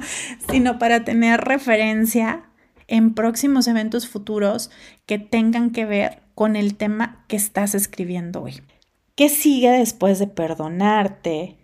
sino 0.50 0.78
para 0.78 1.04
tener 1.04 1.40
referencia 1.40 2.44
en 2.86 3.14
próximos 3.14 3.66
eventos 3.66 4.08
futuros 4.08 4.70
que 5.06 5.18
tengan 5.18 5.70
que 5.70 5.86
ver 5.86 6.22
con 6.34 6.54
el 6.54 6.76
tema 6.76 7.24
que 7.26 7.36
estás 7.36 7.74
escribiendo 7.74 8.42
hoy. 8.42 8.62
¿Qué 9.16 9.28
sigue 9.28 9.70
después 9.70 10.18
de 10.18 10.28
perdonarte? 10.28 11.56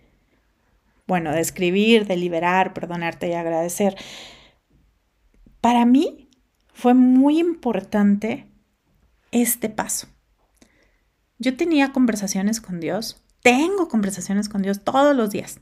Bueno, 1.07 1.31
de 1.31 1.39
escribir, 1.39 2.07
de 2.07 2.17
liberar, 2.17 2.73
perdonarte 2.73 3.29
y 3.29 3.33
agradecer. 3.33 3.95
Para 5.61 5.85
mí 5.85 6.29
fue 6.73 6.93
muy 6.93 7.39
importante 7.39 8.47
este 9.31 9.69
paso 9.69 10.07
yo 11.39 11.55
tenía 11.55 11.91
conversaciones 11.93 12.61
con 12.61 12.79
Dios, 12.79 13.23
tengo 13.41 13.87
conversaciones 13.87 14.49
con 14.49 14.61
Dios 14.61 14.83
todos 14.83 15.15
los 15.15 15.31
días. 15.31 15.61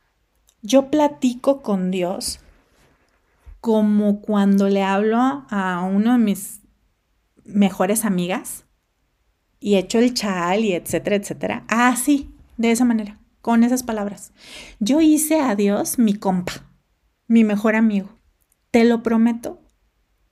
Yo 0.63 0.89
platico 0.89 1.61
con 1.61 1.91
Dios 1.91 2.39
como 3.61 4.21
cuando 4.21 4.69
le 4.69 4.83
hablo 4.83 5.17
a 5.49 5.81
uno 5.89 6.13
de 6.13 6.17
mis 6.17 6.61
mejores 7.45 8.05
amigas 8.05 8.65
y 9.59 9.75
echo 9.75 9.99
el 9.99 10.13
chal 10.13 10.65
y 10.65 10.73
etcétera, 10.73 11.15
etcétera. 11.15 11.63
Así, 11.67 12.33
de 12.57 12.71
esa 12.71 12.85
manera, 12.85 13.19
con 13.41 13.63
esas 13.63 13.83
palabras. 13.83 14.33
Yo 14.79 14.99
hice 14.99 15.39
a 15.39 15.55
Dios 15.55 15.99
mi 15.99 16.15
compa, 16.15 16.53
mi 17.27 17.43
mejor 17.43 17.75
amigo. 17.75 18.09
Te 18.71 18.83
lo 18.83 19.03
prometo 19.03 19.61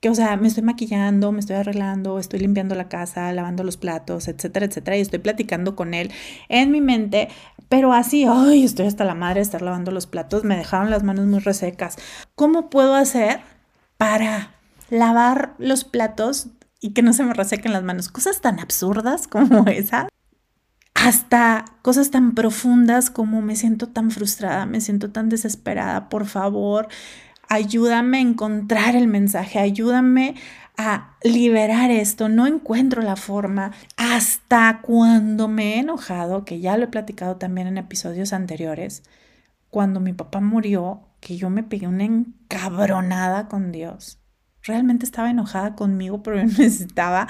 o 0.09 0.15
sea, 0.15 0.37
me 0.37 0.47
estoy 0.47 0.63
maquillando, 0.63 1.31
me 1.31 1.39
estoy 1.39 1.55
arreglando, 1.57 2.19
estoy 2.19 2.39
limpiando 2.39 2.75
la 2.75 2.89
casa, 2.89 3.31
lavando 3.31 3.63
los 3.63 3.77
platos, 3.77 4.27
etcétera, 4.27 4.65
etcétera, 4.65 4.97
y 4.97 5.01
estoy 5.01 5.19
platicando 5.19 5.75
con 5.75 5.93
él 5.93 6.11
en 6.49 6.71
mi 6.71 6.81
mente, 6.81 7.29
pero 7.69 7.93
así, 7.93 8.25
ay, 8.29 8.63
estoy 8.63 8.87
hasta 8.87 9.05
la 9.05 9.15
madre 9.15 9.35
de 9.35 9.43
estar 9.43 9.61
lavando 9.61 9.91
los 9.91 10.07
platos, 10.07 10.43
me 10.43 10.57
dejaron 10.57 10.89
las 10.89 11.03
manos 11.03 11.25
muy 11.25 11.39
resecas. 11.39 11.97
¿Cómo 12.35 12.69
puedo 12.69 12.95
hacer 12.95 13.41
para 13.97 14.55
lavar 14.89 15.55
los 15.57 15.83
platos 15.83 16.47
y 16.81 16.91
que 16.91 17.01
no 17.01 17.13
se 17.13 17.23
me 17.23 17.33
resequen 17.33 17.73
las 17.73 17.83
manos? 17.83 18.09
Cosas 18.09 18.41
tan 18.41 18.59
absurdas 18.59 19.27
como 19.27 19.65
esa 19.67 20.07
hasta 20.95 21.65
cosas 21.81 22.09
tan 22.09 22.33
profundas 22.33 23.11
como 23.11 23.41
me 23.41 23.55
siento 23.55 23.87
tan 23.87 24.09
frustrada, 24.09 24.65
me 24.65 24.81
siento 24.81 25.11
tan 25.11 25.29
desesperada, 25.29 26.09
por 26.09 26.25
favor, 26.25 26.87
ayúdame 27.49 28.17
a 28.17 28.21
encontrar 28.21 28.95
el 28.95 29.07
mensaje, 29.07 29.59
ayúdame 29.59 30.35
a 30.77 31.15
liberar 31.23 31.91
esto, 31.91 32.27
no 32.29 32.47
encuentro 32.47 33.01
la 33.01 33.15
forma 33.15 33.71
hasta 33.97 34.79
cuando 34.81 35.47
me 35.47 35.75
he 35.75 35.79
enojado, 35.79 36.45
que 36.45 36.59
ya 36.59 36.77
lo 36.77 36.85
he 36.85 36.87
platicado 36.87 37.37
también 37.37 37.67
en 37.67 37.77
episodios 37.77 38.33
anteriores, 38.33 39.03
cuando 39.69 39.99
mi 39.99 40.13
papá 40.13 40.41
murió, 40.41 41.01
que 41.19 41.37
yo 41.37 41.49
me 41.49 41.63
pegué 41.63 41.87
una 41.87 42.03
encabronada 42.03 43.47
con 43.47 43.71
Dios. 43.71 44.19
Realmente 44.63 45.05
estaba 45.05 45.29
enojada 45.29 45.75
conmigo, 45.75 46.23
pero 46.23 46.37
necesitaba 46.43 47.27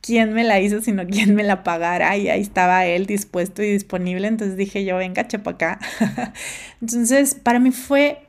quién 0.00 0.34
me 0.34 0.44
la 0.44 0.60
hizo, 0.60 0.82
sino 0.82 1.06
quién 1.06 1.34
me 1.34 1.42
la 1.42 1.62
pagara. 1.62 2.16
Y 2.16 2.28
ahí 2.28 2.40
estaba 2.40 2.84
él 2.86 3.06
dispuesto 3.06 3.62
y 3.62 3.70
disponible. 3.70 4.28
Entonces 4.28 4.56
dije 4.56 4.84
yo, 4.84 4.96
venga, 4.96 5.26
chepa 5.26 5.52
acá. 5.52 5.78
Entonces, 6.80 7.34
para 7.34 7.58
mí 7.58 7.70
fue 7.70 8.21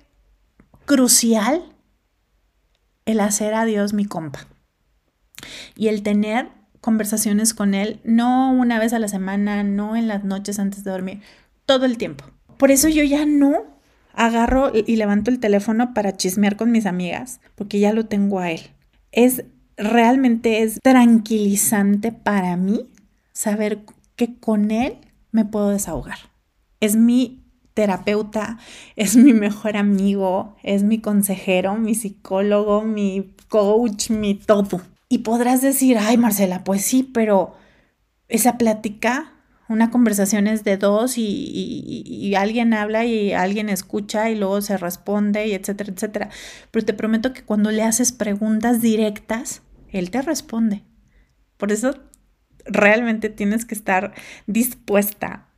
crucial 0.86 1.63
el 3.06 3.20
hacer 3.20 3.54
a 3.54 3.66
Dios 3.66 3.94
mi 3.94 4.06
compa 4.06 4.48
y 5.75 5.88
el 5.88 6.04
tener 6.04 6.50
conversaciones 6.82 7.54
con 7.54 7.74
Él, 7.74 8.02
no 8.04 8.52
una 8.52 8.80
vez 8.80 8.94
a 8.94 9.00
la 9.00 9.08
semana, 9.08 9.63
no 9.63 9.96
en 9.96 10.08
las 10.08 10.24
noches 10.24 10.60
antes 10.60 10.84
de 10.84 10.92
dormir, 10.92 11.22
todo 11.66 11.86
el 11.86 11.98
tiempo. 11.98 12.25
Por 12.58 12.72
eso 12.72 12.90
yo 12.90 13.04
ya 13.04 13.25
no 13.25 13.66
agarro 14.13 14.72
y 14.74 14.96
levanto 14.96 15.32
el 15.32 15.40
teléfono 15.40 15.94
para 15.94 16.16
chismear 16.16 16.56
con 16.56 16.72
mis 16.72 16.86
amigas, 16.86 17.40
porque 17.56 17.80
ya 17.80 17.94
lo 17.94 18.06
tengo 18.06 18.40
a 18.40 18.52
Él. 18.52 18.62
Es 19.12 19.46
realmente 19.78 20.62
es 20.62 20.80
tranquilizante 20.84 22.12
para 22.12 22.56
mí 22.58 22.90
saber 23.32 23.86
que 24.16 24.38
con 24.38 24.72
Él 24.72 24.98
me 25.32 25.46
puedo 25.46 25.70
desahogar. 25.70 26.20
Es 26.80 26.96
mi 26.96 27.43
terapeuta, 27.74 28.58
es 28.96 29.15
mi 29.15 29.34
mejor 29.34 29.77
amigo, 29.77 30.56
es 30.63 30.84
mi 30.84 31.00
consejero, 31.00 31.75
mi 31.75 31.96
psicólogo, 31.96 32.84
mi 32.84 33.36
coach, 33.50 34.10
mi 34.10 34.36
todo. 34.36 34.82
Y 35.10 35.20
podrás 35.20 35.62
decir, 35.62 35.98
ay 36.00 36.18
Marcela, 36.18 36.63
pues 36.63 36.84
sí, 36.84 37.03
pero 37.03 37.56
esa 38.27 38.58
plática, 38.58 39.34
una 39.70 39.92
conversación 39.92 40.48
es 40.48 40.63
de 40.63 40.77
dos 40.77 41.18
y, 41.18 42.34
alguien 42.36 42.74
habla 42.74 43.06
y 43.06 43.32
alguien 43.34 43.70
escucha 43.70 44.30
y 44.30 44.36
luego 44.36 44.62
se 44.62 44.77
responde 44.77 45.48
y 45.48 45.53
etcétera, 45.53 45.94
etcétera. 45.94 46.30
Pero 46.72 46.86
te 46.86 46.94
prometo 46.94 47.34
que 47.34 47.44
cuando 47.44 47.72
le 47.72 47.84
haces 47.84 48.12
preguntas 48.12 48.82
directas, 48.82 49.62
él 49.89 50.10
te 50.10 50.22
responde. 50.22 50.84
Por 51.58 51.72
eso 51.72 51.94
realmente 52.65 53.30
tienes 53.30 53.65
que 53.65 53.75
estar 53.75 54.13
dispuesta 54.48 55.50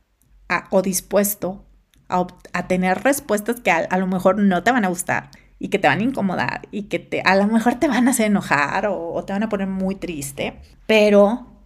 o 0.70 0.82
dispuesto 0.82 1.65
a, 2.08 2.66
tener 2.68 3.02
respuestas 3.02 3.60
que 3.60 3.70
a, 3.70 3.98
lo 3.98 4.06
mejor 4.06 4.38
no 4.38 4.62
te 4.62 4.72
van 4.72 4.84
a 4.84 4.88
gustar 4.88 5.30
y 5.58 5.68
que 5.68 5.78
te 5.78 5.88
van 5.88 6.00
a 6.00 6.04
incomodar 6.04 6.68
y 6.70 6.84
que 6.84 6.98
te, 6.98 7.22
a 7.22 7.34
lo 7.36 7.46
mejor 7.46 7.76
te 7.76 7.88
van 7.88 8.08
a 8.08 8.10
hacer 8.10 8.26
enojar 8.26 8.86
o, 8.86 9.12
o 9.12 9.24
te 9.24 9.32
van 9.32 9.42
a 9.42 9.48
poner 9.48 9.68
muy 9.68 9.94
triste, 9.94 10.60
pero 10.86 11.62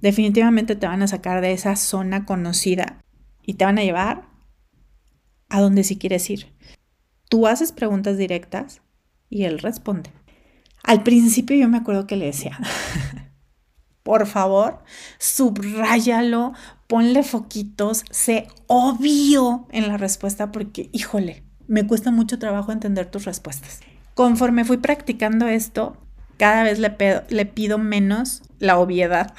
definitivamente 0.00 0.76
te 0.76 0.86
van 0.86 1.02
a 1.02 1.08
sacar 1.08 1.40
de 1.40 1.52
esa 1.52 1.76
zona 1.76 2.24
conocida 2.24 3.00
y 3.42 3.54
te 3.54 3.64
van 3.64 3.78
a 3.78 3.84
llevar 3.84 4.28
a 5.48 5.60
donde 5.60 5.84
sí 5.84 5.98
quieres 5.98 6.28
ir. 6.30 6.52
Tú 7.28 7.46
haces 7.46 7.72
preguntas 7.72 8.16
directas 8.16 8.82
y 9.28 9.44
él 9.44 9.58
responde. 9.58 10.10
Al 10.82 11.02
principio 11.02 11.56
yo 11.56 11.68
me 11.68 11.78
acuerdo 11.78 12.06
que 12.06 12.16
le 12.16 12.26
decía, 12.26 12.58
por 14.02 14.26
favor, 14.26 14.82
subráyalo, 15.18 16.54
ponle 16.90 17.22
foquitos, 17.22 18.04
sé 18.10 18.48
obvio 18.66 19.68
en 19.70 19.86
la 19.86 19.96
respuesta 19.96 20.50
porque, 20.50 20.90
híjole, 20.92 21.44
me 21.68 21.86
cuesta 21.86 22.10
mucho 22.10 22.40
trabajo 22.40 22.72
entender 22.72 23.06
tus 23.06 23.26
respuestas. 23.26 23.78
Conforme 24.14 24.64
fui 24.64 24.78
practicando 24.78 25.46
esto, 25.46 25.96
cada 26.36 26.64
vez 26.64 26.80
le, 26.80 27.46
pido 27.46 27.78
menos 27.78 28.42
la 28.58 28.76
obviedad. 28.80 29.32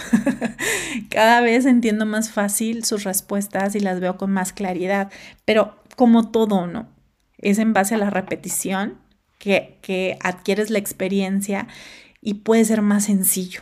cada 1.10 1.42
vez 1.42 1.66
entiendo 1.66 2.06
más 2.06 2.30
fácil 2.30 2.86
sus 2.86 3.04
respuestas 3.04 3.76
y 3.76 3.82
las 3.82 4.00
veo 4.00 4.16
con 4.16 4.32
más 4.32 4.54
claridad. 4.54 5.12
Pero 5.44 5.76
como 5.98 6.32
todo, 6.32 6.68
¿no? 6.68 6.88
Es 7.38 7.60
en 7.60 7.74
base 7.74 7.96
a 7.96 7.98
la 7.98 8.10
repetición 8.10 8.98
que 9.38 10.18
adquieres 10.24 10.70
la 10.70 10.80
experiencia 10.80 11.68
y 12.22 12.36
puede 12.36 12.64
ser 12.64 12.82
más 12.82 13.06
sencillo. 13.06 13.62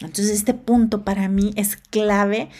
Entonces 0.00 0.30
este 0.30 0.54
punto 0.54 1.04
para 1.04 1.28
mí 1.28 1.52
es 1.56 1.76
clave 1.76 2.50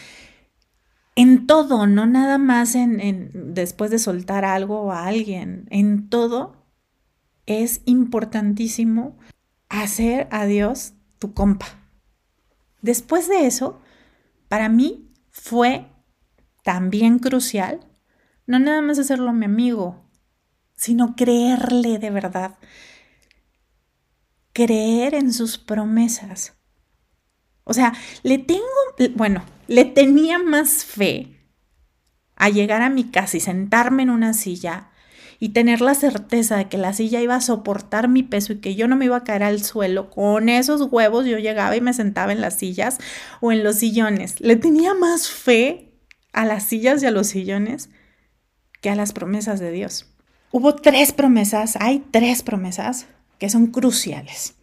en 1.15 1.47
todo, 1.47 1.87
no 1.87 2.05
nada 2.05 2.37
más 2.37 2.75
en, 2.75 2.99
en, 2.99 3.53
después 3.53 3.89
de 3.91 3.99
soltar 3.99 4.45
algo 4.45 4.91
a 4.91 5.05
alguien, 5.05 5.67
en 5.71 6.09
todo 6.09 6.65
es 7.45 7.81
importantísimo 7.85 9.17
hacer 9.69 10.27
a 10.31 10.45
Dios 10.45 10.93
tu 11.17 11.33
compa. 11.33 11.67
Después 12.81 13.27
de 13.27 13.47
eso, 13.47 13.81
para 14.47 14.69
mí 14.69 15.11
fue 15.31 15.87
también 16.63 17.19
crucial 17.19 17.87
no 18.47 18.59
nada 18.59 18.81
más 18.81 18.97
hacerlo 18.97 19.33
mi 19.33 19.45
amigo, 19.45 20.09
sino 20.75 21.15
creerle 21.15 21.99
de 21.99 22.09
verdad. 22.09 22.57
Creer 24.53 25.13
en 25.13 25.33
sus 25.33 25.57
promesas. 25.57 26.56
O 27.67 27.73
sea, 27.73 27.93
le 28.23 28.37
tengo, 28.37 28.63
bueno, 29.15 29.43
le 29.67 29.85
tenía 29.85 30.39
más 30.39 30.85
fe 30.85 31.27
a 32.35 32.49
llegar 32.49 32.81
a 32.81 32.89
mi 32.89 33.03
casa 33.03 33.37
y 33.37 33.41
sentarme 33.41 34.03
en 34.03 34.09
una 34.09 34.33
silla 34.33 34.89
y 35.39 35.49
tener 35.49 35.81
la 35.81 35.93
certeza 35.93 36.57
de 36.57 36.67
que 36.67 36.77
la 36.77 36.93
silla 36.93 37.21
iba 37.21 37.35
a 37.35 37.41
soportar 37.41 38.07
mi 38.07 38.23
peso 38.23 38.53
y 38.53 38.59
que 38.59 38.75
yo 38.75 38.87
no 38.87 38.95
me 38.95 39.05
iba 39.05 39.17
a 39.17 39.23
caer 39.23 39.43
al 39.43 39.63
suelo, 39.63 40.09
con 40.09 40.49
esos 40.49 40.81
huevos 40.91 41.25
yo 41.25 41.37
llegaba 41.37 41.75
y 41.75 41.81
me 41.81 41.93
sentaba 41.93 42.31
en 42.31 42.41
las 42.41 42.55
sillas 42.55 42.97
o 43.41 43.51
en 43.51 43.63
los 43.63 43.75
sillones. 43.75 44.39
Le 44.39 44.55
tenía 44.55 44.93
más 44.93 45.29
fe 45.29 45.91
a 46.33 46.45
las 46.45 46.63
sillas 46.63 47.03
y 47.03 47.05
a 47.05 47.11
los 47.11 47.27
sillones 47.27 47.89
que 48.81 48.89
a 48.89 48.95
las 48.95 49.11
promesas 49.13 49.59
de 49.59 49.71
Dios. 49.71 50.07
Hubo 50.51 50.75
tres 50.75 51.11
promesas, 51.11 51.75
hay 51.79 52.03
tres 52.11 52.41
promesas 52.41 53.07
que 53.37 53.49
son 53.49 53.67
cruciales. 53.67 54.56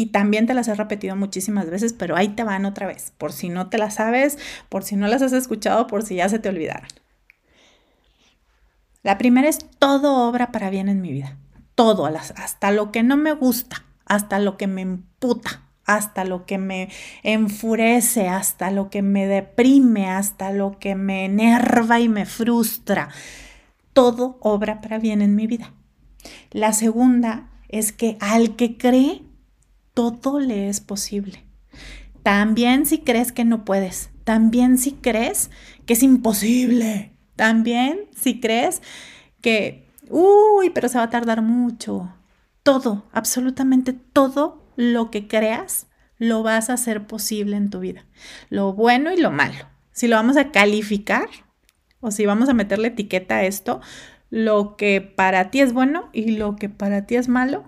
Y 0.00 0.06
también 0.06 0.46
te 0.46 0.54
las 0.54 0.66
he 0.66 0.74
repetido 0.74 1.14
muchísimas 1.14 1.68
veces, 1.68 1.92
pero 1.92 2.16
ahí 2.16 2.28
te 2.28 2.42
van 2.42 2.64
otra 2.64 2.86
vez, 2.86 3.12
por 3.18 3.34
si 3.34 3.50
no 3.50 3.68
te 3.68 3.76
las 3.76 3.96
sabes, 3.96 4.38
por 4.70 4.82
si 4.82 4.96
no 4.96 5.06
las 5.08 5.20
has 5.20 5.34
escuchado, 5.34 5.86
por 5.86 6.04
si 6.04 6.14
ya 6.14 6.26
se 6.30 6.38
te 6.38 6.48
olvidaron. 6.48 6.88
La 9.02 9.18
primera 9.18 9.46
es 9.46 9.58
todo 9.78 10.26
obra 10.26 10.52
para 10.52 10.70
bien 10.70 10.88
en 10.88 11.02
mi 11.02 11.12
vida. 11.12 11.36
Todo, 11.74 12.06
hasta 12.06 12.70
lo 12.70 12.92
que 12.92 13.02
no 13.02 13.18
me 13.18 13.34
gusta, 13.34 13.84
hasta 14.06 14.38
lo 14.38 14.56
que 14.56 14.68
me 14.68 14.80
emputa, 14.80 15.64
hasta 15.84 16.24
lo 16.24 16.46
que 16.46 16.56
me 16.56 16.88
enfurece, 17.22 18.26
hasta 18.26 18.70
lo 18.70 18.88
que 18.88 19.02
me 19.02 19.26
deprime, 19.26 20.08
hasta 20.08 20.50
lo 20.50 20.78
que 20.78 20.94
me 20.94 21.26
enerva 21.26 22.00
y 22.00 22.08
me 22.08 22.24
frustra. 22.24 23.10
Todo 23.92 24.38
obra 24.40 24.80
para 24.80 24.98
bien 24.98 25.20
en 25.20 25.34
mi 25.34 25.46
vida. 25.46 25.74
La 26.52 26.72
segunda 26.72 27.50
es 27.68 27.92
que 27.92 28.16
al 28.20 28.56
que 28.56 28.78
cree, 28.78 29.24
todo 29.94 30.40
le 30.40 30.68
es 30.68 30.80
posible. 30.80 31.44
También 32.22 32.86
si 32.86 32.98
crees 32.98 33.32
que 33.32 33.44
no 33.44 33.64
puedes, 33.64 34.10
también 34.24 34.78
si 34.78 34.92
crees 34.92 35.50
que 35.86 35.94
es 35.94 36.02
imposible, 36.02 37.12
también, 37.40 38.00
si 38.14 38.38
crees 38.38 38.82
que, 39.40 39.88
uy, 40.10 40.68
pero 40.74 40.90
se 40.90 40.98
va 40.98 41.04
a 41.04 41.10
tardar 41.10 41.40
mucho, 41.40 42.14
todo, 42.62 43.08
absolutamente 43.12 43.94
todo 43.94 44.62
lo 44.76 45.10
que 45.10 45.26
creas, 45.26 45.86
lo 46.18 46.42
vas 46.42 46.68
a 46.68 46.74
hacer 46.74 47.06
posible 47.06 47.56
en 47.56 47.70
tu 47.70 47.80
vida. 47.80 48.04
Lo 48.50 48.74
bueno 48.74 49.10
y 49.10 49.16
lo 49.16 49.30
malo. 49.30 49.66
Si 49.90 50.06
lo 50.06 50.16
vamos 50.16 50.36
a 50.36 50.50
calificar 50.50 51.30
o 52.00 52.10
si 52.10 52.26
vamos 52.26 52.50
a 52.50 52.54
meterle 52.54 52.88
etiqueta 52.88 53.36
a 53.36 53.44
esto, 53.44 53.80
lo 54.28 54.76
que 54.76 55.00
para 55.00 55.50
ti 55.50 55.62
es 55.62 55.72
bueno 55.72 56.10
y 56.12 56.32
lo 56.32 56.56
que 56.56 56.68
para 56.68 57.06
ti 57.06 57.16
es 57.16 57.28
malo, 57.28 57.64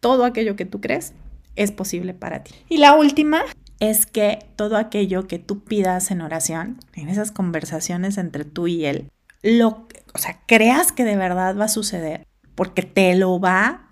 todo 0.00 0.24
aquello 0.24 0.56
que 0.56 0.64
tú 0.64 0.80
crees 0.80 1.12
es 1.56 1.72
posible 1.72 2.14
para 2.14 2.42
ti. 2.42 2.54
Y 2.68 2.78
la 2.78 2.94
última 2.94 3.42
es 3.80 4.06
que 4.06 4.46
todo 4.56 4.76
aquello 4.76 5.26
que 5.26 5.38
tú 5.38 5.64
pidas 5.64 6.10
en 6.10 6.20
oración, 6.20 6.78
en 6.94 7.08
esas 7.08 7.32
conversaciones 7.32 8.18
entre 8.18 8.44
tú 8.44 8.66
y 8.66 8.86
él, 8.86 9.10
lo, 9.42 9.86
o 10.14 10.18
sea, 10.18 10.40
creas 10.46 10.92
que 10.92 11.04
de 11.04 11.16
verdad 11.16 11.56
va 11.56 11.66
a 11.66 11.68
suceder, 11.68 12.26
porque 12.54 12.82
te 12.82 13.14
lo 13.14 13.38
va 13.40 13.90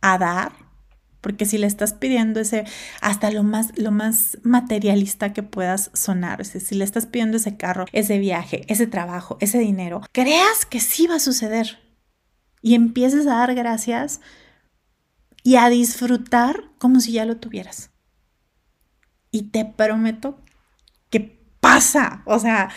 a 0.00 0.18
dar, 0.18 0.52
porque 1.20 1.44
si 1.44 1.58
le 1.58 1.66
estás 1.66 1.94
pidiendo 1.94 2.40
ese, 2.40 2.64
hasta 3.00 3.30
lo 3.30 3.42
más, 3.42 3.76
lo 3.76 3.90
más 3.90 4.38
materialista 4.42 5.32
que 5.32 5.42
puedas 5.42 5.90
sonar, 5.94 6.44
si 6.44 6.74
le 6.74 6.84
estás 6.84 7.06
pidiendo 7.06 7.36
ese 7.36 7.56
carro, 7.56 7.86
ese 7.92 8.18
viaje, 8.18 8.64
ese 8.68 8.86
trabajo, 8.86 9.38
ese 9.40 9.58
dinero, 9.58 10.02
creas 10.12 10.66
que 10.66 10.80
sí 10.80 11.06
va 11.06 11.16
a 11.16 11.20
suceder 11.20 11.78
y 12.60 12.74
empieces 12.74 13.26
a 13.26 13.36
dar 13.36 13.54
gracias 13.54 14.20
y 15.42 15.56
a 15.56 15.68
disfrutar 15.68 16.70
como 16.78 17.00
si 17.00 17.12
ya 17.12 17.24
lo 17.24 17.36
tuvieras. 17.36 17.90
Y 19.30 19.44
te 19.44 19.64
prometo 19.64 20.38
que 21.10 21.40
pasa, 21.60 22.22
o 22.26 22.38
sea, 22.38 22.70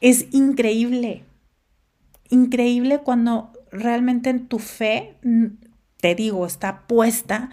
es 0.00 0.26
increíble, 0.32 1.24
increíble 2.28 3.00
cuando 3.00 3.52
realmente 3.72 4.30
en 4.30 4.46
tu 4.46 4.58
fe, 4.58 5.16
te 6.00 6.14
digo, 6.14 6.46
está 6.46 6.86
puesta 6.86 7.50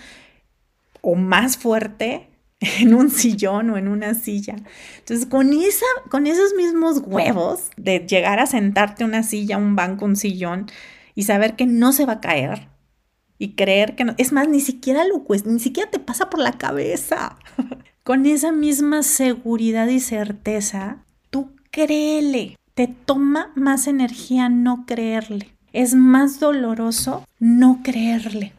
o 1.01 1.15
más 1.15 1.57
fuerte 1.57 2.29
en 2.59 2.93
un 2.93 3.09
sillón 3.09 3.69
o 3.69 3.77
en 3.77 3.87
una 3.87 4.13
silla. 4.13 4.55
Entonces, 4.99 5.25
con, 5.25 5.53
esa, 5.53 5.85
con 6.09 6.27
esos 6.27 6.53
mismos 6.53 7.01
huevos 7.05 7.69
de 7.77 7.99
llegar 7.99 8.39
a 8.39 8.45
sentarte 8.45 9.03
en 9.03 9.09
una 9.09 9.23
silla, 9.23 9.57
un 9.57 9.75
banco, 9.75 10.05
un 10.05 10.15
sillón 10.15 10.67
y 11.15 11.23
saber 11.23 11.55
que 11.55 11.65
no 11.65 11.93
se 11.93 12.05
va 12.05 12.13
a 12.13 12.21
caer 12.21 12.72
y 13.37 13.55
creer 13.55 13.95
que 13.95 14.05
no, 14.05 14.15
es 14.17 14.31
más, 14.31 14.47
ni 14.47 14.61
siquiera 14.61 15.03
lo 15.05 15.25
ni 15.45 15.59
siquiera 15.59 15.89
te 15.89 15.99
pasa 15.99 16.29
por 16.29 16.39
la 16.39 16.53
cabeza. 16.53 17.37
Con 18.03 18.25
esa 18.25 18.51
misma 18.51 19.03
seguridad 19.03 19.87
y 19.87 19.99
certeza, 19.99 21.03
tú 21.29 21.51
créele. 21.71 22.57
Te 22.73 22.87
toma 22.87 23.51
más 23.55 23.87
energía 23.87 24.49
no 24.49 24.85
creerle. 24.85 25.55
Es 25.73 25.95
más 25.95 26.39
doloroso 26.39 27.25
no 27.39 27.81
creerle. 27.83 28.53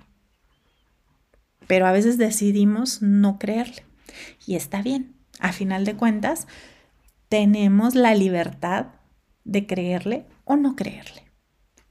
Pero 1.66 1.86
a 1.86 1.92
veces 1.92 2.18
decidimos 2.18 3.02
no 3.02 3.38
creerle. 3.38 3.84
Y 4.46 4.56
está 4.56 4.82
bien. 4.82 5.14
A 5.40 5.52
final 5.52 5.84
de 5.84 5.94
cuentas, 5.94 6.46
tenemos 7.28 7.94
la 7.94 8.14
libertad 8.14 8.86
de 9.44 9.66
creerle 9.66 10.26
o 10.44 10.56
no 10.56 10.76
creerle. 10.76 11.23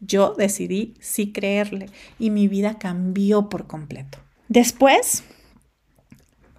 Yo 0.06 0.34
decidí 0.34 0.96
sí 1.00 1.32
creerle 1.32 1.90
y 2.20 2.30
mi 2.30 2.48
vida 2.48 2.78
cambió 2.78 3.50
por 3.50 3.68
completo. 3.68 4.18
Después 4.48 5.24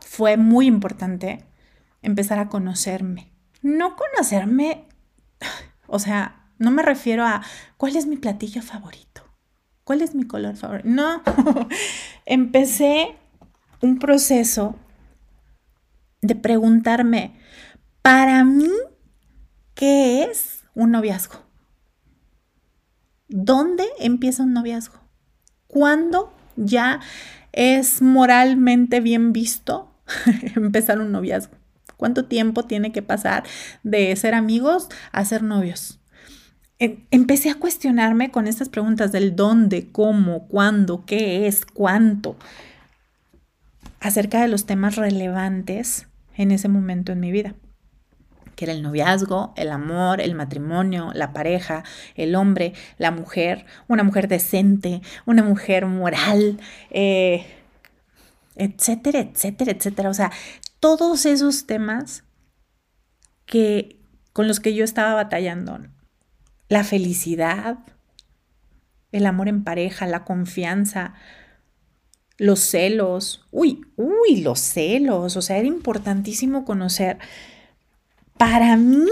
fue 0.01 0.37
muy 0.37 0.67
importante 0.67 1.45
empezar 2.03 2.39
a 2.39 2.49
conocerme. 2.49 3.33
No 3.63 3.97
conocerme, 3.97 4.85
o 5.87 5.99
sea, 5.99 6.51
no 6.59 6.71
me 6.71 6.83
refiero 6.83 7.25
a 7.25 7.43
cuál 7.77 7.97
es 7.97 8.07
mi 8.07 8.17
platillo 8.17 8.63
favorito, 8.63 9.23
cuál 9.85 10.03
es 10.03 10.15
mi 10.15 10.25
color 10.25 10.57
favorito. 10.57 10.89
No, 10.89 11.23
empecé 12.27 13.17
un 13.81 13.99
proceso 13.99 14.77
de 16.23 16.35
preguntarme, 16.35 17.39
Para 18.03 18.45
mí, 18.45 18.71
¿qué 19.75 20.25
es 20.25 20.63
un 20.75 20.91
noviazgo? 20.91 21.44
¿Dónde 23.37 23.83
empieza 23.99 24.45
un 24.45 24.53
noviazgo? 24.53 24.95
¿Cuándo 25.67 26.33
ya 26.55 27.01
es 27.51 28.01
moralmente 28.01 29.01
bien 29.01 29.33
visto 29.33 29.93
empezar 30.55 31.01
un 31.01 31.11
noviazgo? 31.11 31.57
¿Cuánto 31.97 32.27
tiempo 32.27 32.63
tiene 32.63 32.93
que 32.93 33.03
pasar 33.03 33.43
de 33.83 34.15
ser 34.15 34.35
amigos 34.35 34.89
a 35.11 35.25
ser 35.25 35.43
novios? 35.43 35.99
Em, 36.79 37.07
empecé 37.11 37.51
a 37.51 37.57
cuestionarme 37.57 38.31
con 38.31 38.47
estas 38.47 38.69
preguntas 38.69 39.11
del 39.11 39.35
dónde, 39.35 39.91
cómo, 39.91 40.47
cuándo, 40.47 41.05
qué 41.05 41.49
es, 41.49 41.67
cuánto, 41.67 42.37
acerca 43.99 44.43
de 44.43 44.47
los 44.47 44.65
temas 44.65 44.95
relevantes 44.95 46.07
en 46.37 46.53
ese 46.53 46.69
momento 46.69 47.11
en 47.11 47.19
mi 47.19 47.33
vida 47.33 47.57
que 48.57 48.65
era 48.65 48.73
el 48.73 48.83
noviazgo, 48.83 49.53
el 49.57 49.71
amor, 49.71 50.21
el 50.21 50.35
matrimonio, 50.35 51.11
la 51.15 51.33
pareja, 51.33 51.85
el 52.15 52.35
hombre, 52.35 52.73
la 52.99 53.11
mujer, 53.11 53.67
una 53.89 54.03
mujer 54.03 54.29
decente, 54.29 55.01
una 55.27 55.43
mujer 55.43 55.87
moral, 55.87 56.61
eh, 56.91 57.47
etcétera, 58.57 59.21
etcétera, 59.21 59.73
etcétera. 59.73 60.11
O 60.11 60.15
sea, 60.15 60.31
todos 60.81 61.27
esos 61.27 61.67
temas 61.67 62.25
que, 63.47 64.01
con 64.33 64.49
los 64.49 64.61
que 64.61 64.75
yo 64.75 64.85
estaba 64.85 65.15
batallando 65.15 65.79
la 66.69 66.85
felicidad, 66.85 67.79
el 69.13 69.27
amor 69.27 69.49
en 69.49 69.63
pareja, 69.65 70.07
la 70.07 70.25
confianza, 70.25 71.15
los 72.37 72.61
celos. 72.61 73.47
Uy, 73.51 73.87
uy, 73.97 74.41
los 74.43 74.61
celos. 74.61 75.37
O 75.37 75.43
sea, 75.43 75.59
era 75.59 75.69
importantísimo 75.69 76.65
conocer 76.65 77.19
para 78.39 78.77
mí 78.77 79.07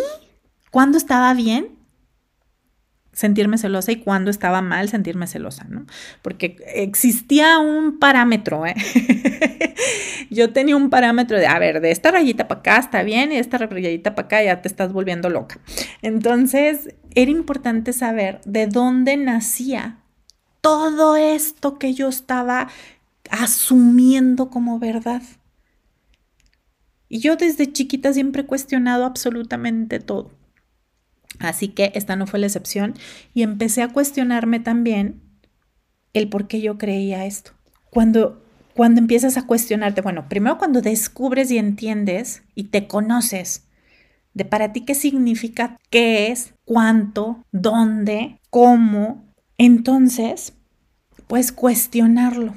cuándo 0.70 0.98
estaba 0.98 1.34
bien 1.34 1.82
sentirme 3.12 3.58
celosa 3.58 3.92
y 3.92 3.96
cuándo 3.96 4.30
estaba 4.30 4.62
mal 4.62 4.88
sentirme 4.88 5.26
celosa, 5.26 5.64
¿no? 5.68 5.84
Porque 6.22 6.56
existía 6.74 7.58
un 7.58 7.98
parámetro, 7.98 8.66
¿eh? 8.66 8.74
Yo 10.30 10.52
tenía 10.52 10.76
un 10.76 10.88
parámetro 10.88 11.38
de, 11.38 11.46
a 11.46 11.58
ver, 11.58 11.80
de 11.82 11.90
esta 11.90 12.10
rayita 12.10 12.48
para 12.48 12.60
acá 12.60 12.78
está 12.78 13.02
bien 13.02 13.32
y 13.32 13.36
esta 13.36 13.58
rayita 13.58 14.14
para 14.14 14.26
acá 14.26 14.42
ya 14.42 14.62
te 14.62 14.68
estás 14.68 14.92
volviendo 14.92 15.28
loca. 15.28 15.60
Entonces, 16.00 16.94
era 17.14 17.30
importante 17.30 17.92
saber 17.92 18.40
de 18.46 18.66
dónde 18.66 19.18
nacía 19.18 19.98
todo 20.62 21.16
esto 21.16 21.78
que 21.78 21.92
yo 21.92 22.08
estaba 22.08 22.68
asumiendo 23.30 24.48
como 24.48 24.78
verdad. 24.78 25.22
Y 27.12 27.18
yo 27.18 27.36
desde 27.36 27.70
chiquita 27.70 28.14
siempre 28.14 28.40
he 28.40 28.46
cuestionado 28.46 29.04
absolutamente 29.04 30.00
todo. 30.00 30.30
Así 31.40 31.68
que 31.68 31.92
esta 31.94 32.16
no 32.16 32.26
fue 32.26 32.38
la 32.38 32.46
excepción 32.46 32.94
y 33.34 33.42
empecé 33.42 33.82
a 33.82 33.92
cuestionarme 33.92 34.60
también 34.60 35.20
el 36.14 36.30
por 36.30 36.48
qué 36.48 36.62
yo 36.62 36.78
creía 36.78 37.26
esto. 37.26 37.50
Cuando, 37.90 38.42
cuando 38.72 38.98
empiezas 38.98 39.36
a 39.36 39.46
cuestionarte, 39.46 40.00
bueno, 40.00 40.26
primero 40.30 40.56
cuando 40.56 40.80
descubres 40.80 41.50
y 41.50 41.58
entiendes 41.58 42.44
y 42.54 42.68
te 42.68 42.86
conoces 42.86 43.64
de 44.32 44.46
para 44.46 44.72
ti 44.72 44.86
qué 44.86 44.94
significa, 44.94 45.76
qué 45.90 46.28
es, 46.32 46.54
cuánto, 46.64 47.44
dónde, 47.52 48.40
cómo, 48.48 49.22
entonces 49.58 50.54
puedes 51.26 51.52
cuestionarlo. 51.52 52.54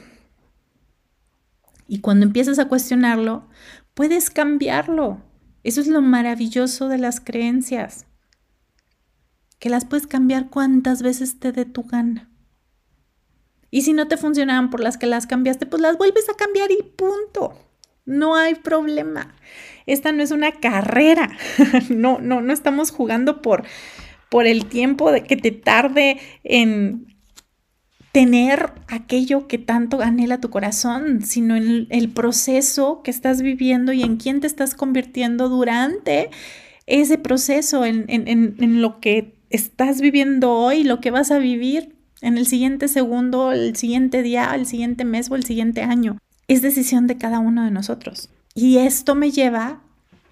Y 1.89 1.99
cuando 1.99 2.25
empiezas 2.25 2.57
a 2.57 2.69
cuestionarlo, 2.69 3.49
puedes 3.95 4.29
cambiarlo. 4.29 5.23
Eso 5.63 5.81
es 5.81 5.87
lo 5.87 6.01
maravilloso 6.01 6.87
de 6.89 6.99
las 6.99 7.19
creencias 7.19 8.05
que 9.57 9.69
las 9.69 9.85
puedes 9.85 10.05
cambiar 10.05 10.49
cuantas 10.49 11.01
veces 11.01 11.39
te 11.39 11.51
dé 11.51 11.65
tu 11.65 11.83
gana. 11.83 12.29
Y 13.71 13.81
si 13.81 13.93
no 13.93 14.07
te 14.07 14.17
funcionaban 14.17 14.69
por 14.69 14.79
las 14.79 14.97
que 14.97 15.07
las 15.07 15.25
cambiaste, 15.25 15.65
pues 15.65 15.81
las 15.81 15.97
vuelves 15.97 16.29
a 16.29 16.35
cambiar 16.35 16.69
y 16.71 16.83
punto. 16.83 17.59
No 18.05 18.35
hay 18.35 18.55
problema. 18.55 19.33
Esta 19.87 20.11
no 20.11 20.21
es 20.21 20.31
una 20.31 20.51
carrera. 20.51 21.35
no, 21.89 22.19
no, 22.19 22.41
no 22.41 22.53
estamos 22.53 22.91
jugando 22.91 23.41
por, 23.41 23.63
por 24.29 24.45
el 24.45 24.67
tiempo 24.67 25.11
de 25.11 25.23
que 25.23 25.35
te 25.35 25.51
tarde 25.51 26.19
en 26.43 27.14
tener 28.15 28.71
aquello 28.87 29.45
que 29.45 29.57
tanto 29.57 29.99
anhela 29.99 30.39
tu 30.39 30.49
corazón, 30.49 31.21
sino 31.21 31.57
en 31.57 31.85
el 31.89 32.07
proceso 32.07 33.01
que 33.03 33.11
estás 33.11 33.41
viviendo 33.41 33.91
y 33.91 34.03
en 34.03 34.15
quién 34.15 34.39
te 34.39 34.47
estás 34.47 34.73
convirtiendo 34.73 35.49
durante 35.49 36.29
ese 36.85 37.17
proceso, 37.17 37.83
en, 37.83 38.05
en, 38.07 38.55
en 38.57 38.81
lo 38.81 39.01
que 39.01 39.35
estás 39.49 39.99
viviendo 39.99 40.53
hoy, 40.53 40.85
lo 40.85 41.01
que 41.01 41.11
vas 41.11 41.29
a 41.29 41.39
vivir 41.39 41.93
en 42.21 42.37
el 42.37 42.47
siguiente 42.47 42.87
segundo, 42.87 43.51
el 43.51 43.75
siguiente 43.75 44.21
día, 44.21 44.49
el 44.55 44.65
siguiente 44.65 45.03
mes 45.03 45.29
o 45.29 45.35
el 45.35 45.43
siguiente 45.43 45.81
año. 45.81 46.17
Es 46.47 46.61
decisión 46.61 47.07
de 47.07 47.17
cada 47.17 47.39
uno 47.39 47.65
de 47.65 47.71
nosotros. 47.71 48.29
Y 48.53 48.77
esto 48.77 49.15
me 49.15 49.31
lleva 49.31 49.81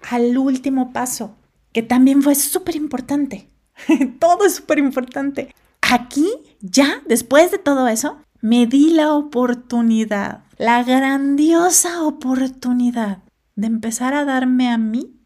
al 0.08 0.38
último 0.38 0.90
paso, 0.94 1.36
que 1.74 1.82
también 1.82 2.22
fue 2.22 2.34
súper 2.34 2.76
importante. 2.76 3.46
todo 4.20 4.46
es 4.46 4.54
súper 4.54 4.78
importante. 4.78 5.54
Aquí, 5.82 6.30
ya, 6.66 7.02
después 7.06 7.50
de 7.50 7.58
todo 7.58 7.88
eso, 7.88 8.16
me 8.40 8.66
di 8.66 8.90
la 8.90 9.12
oportunidad, 9.12 10.44
la 10.56 10.82
grandiosa 10.82 12.02
oportunidad 12.02 13.18
de 13.54 13.66
empezar 13.66 14.14
a 14.14 14.24
darme 14.24 14.70
a 14.70 14.78
mí 14.78 15.20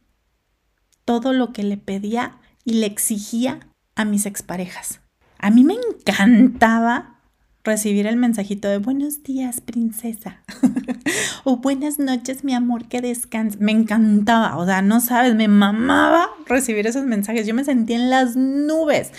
todo 1.04 1.32
lo 1.32 1.52
que 1.52 1.62
le 1.62 1.76
pedía 1.76 2.38
y 2.64 2.74
le 2.74 2.86
exigía 2.86 3.60
a 3.94 4.04
mis 4.04 4.26
exparejas. 4.26 5.00
A 5.38 5.50
mí 5.50 5.62
me 5.62 5.74
encantaba 5.74 7.20
recibir 7.62 8.08
el 8.08 8.16
mensajito 8.16 8.66
de 8.66 8.78
buenos 8.78 9.22
días, 9.22 9.60
princesa. 9.60 10.42
o 11.44 11.58
buenas 11.58 12.00
noches, 12.00 12.42
mi 12.42 12.52
amor, 12.52 12.88
que 12.88 13.00
descanse. 13.00 13.58
Me 13.60 13.70
encantaba, 13.70 14.56
o 14.56 14.66
sea, 14.66 14.82
no 14.82 15.00
sabes, 15.00 15.36
me 15.36 15.46
mamaba 15.46 16.30
recibir 16.46 16.88
esos 16.88 17.04
mensajes. 17.04 17.46
Yo 17.46 17.54
me 17.54 17.64
sentía 17.64 17.96
en 17.96 18.10
las 18.10 18.34
nubes 18.34 19.12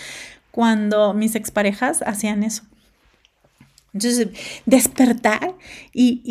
cuando 0.50 1.14
mis 1.14 1.34
exparejas 1.34 2.02
hacían 2.02 2.42
eso. 2.42 2.62
Entonces, 3.92 4.28
despertar 4.66 5.54
y, 5.92 6.22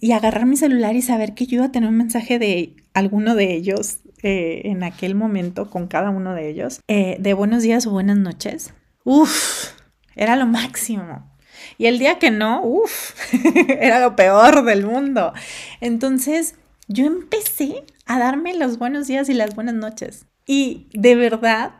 y, 0.00 0.12
agarrar 0.12 0.46
mi 0.46 0.56
celular 0.56 0.96
y 0.96 1.02
saber 1.02 1.34
que 1.34 1.46
yo 1.46 1.56
iba 1.56 1.66
a 1.66 1.72
tener 1.72 1.90
un 1.90 1.96
mensaje 1.96 2.38
de 2.38 2.74
alguno 2.94 3.34
de 3.34 3.52
ellos 3.52 3.98
eh, 4.22 4.62
en 4.64 4.82
aquel 4.82 5.14
momento 5.14 5.68
con 5.68 5.88
cada 5.88 6.10
uno 6.10 6.34
de 6.34 6.48
ellos, 6.48 6.80
eh, 6.88 7.16
de 7.20 7.34
buenos 7.34 7.62
días 7.62 7.86
o 7.86 7.90
buenas 7.90 8.16
noches, 8.16 8.72
uff, 9.04 9.72
era 10.16 10.36
lo 10.36 10.46
máximo. 10.46 11.30
Y 11.76 11.86
el 11.86 11.98
día 11.98 12.18
que 12.18 12.30
no, 12.30 12.62
uff, 12.64 13.14
era 13.68 14.00
lo 14.00 14.16
peor 14.16 14.64
del 14.64 14.86
mundo. 14.86 15.32
Entonces, 15.80 16.54
yo 16.88 17.04
empecé 17.04 17.84
a 18.06 18.18
darme 18.18 18.54
los 18.54 18.78
buenos 18.78 19.06
días 19.06 19.28
y 19.28 19.34
las 19.34 19.54
buenas 19.54 19.74
noches. 19.74 20.26
Y 20.46 20.88
de 20.92 21.14
verdad, 21.14 21.72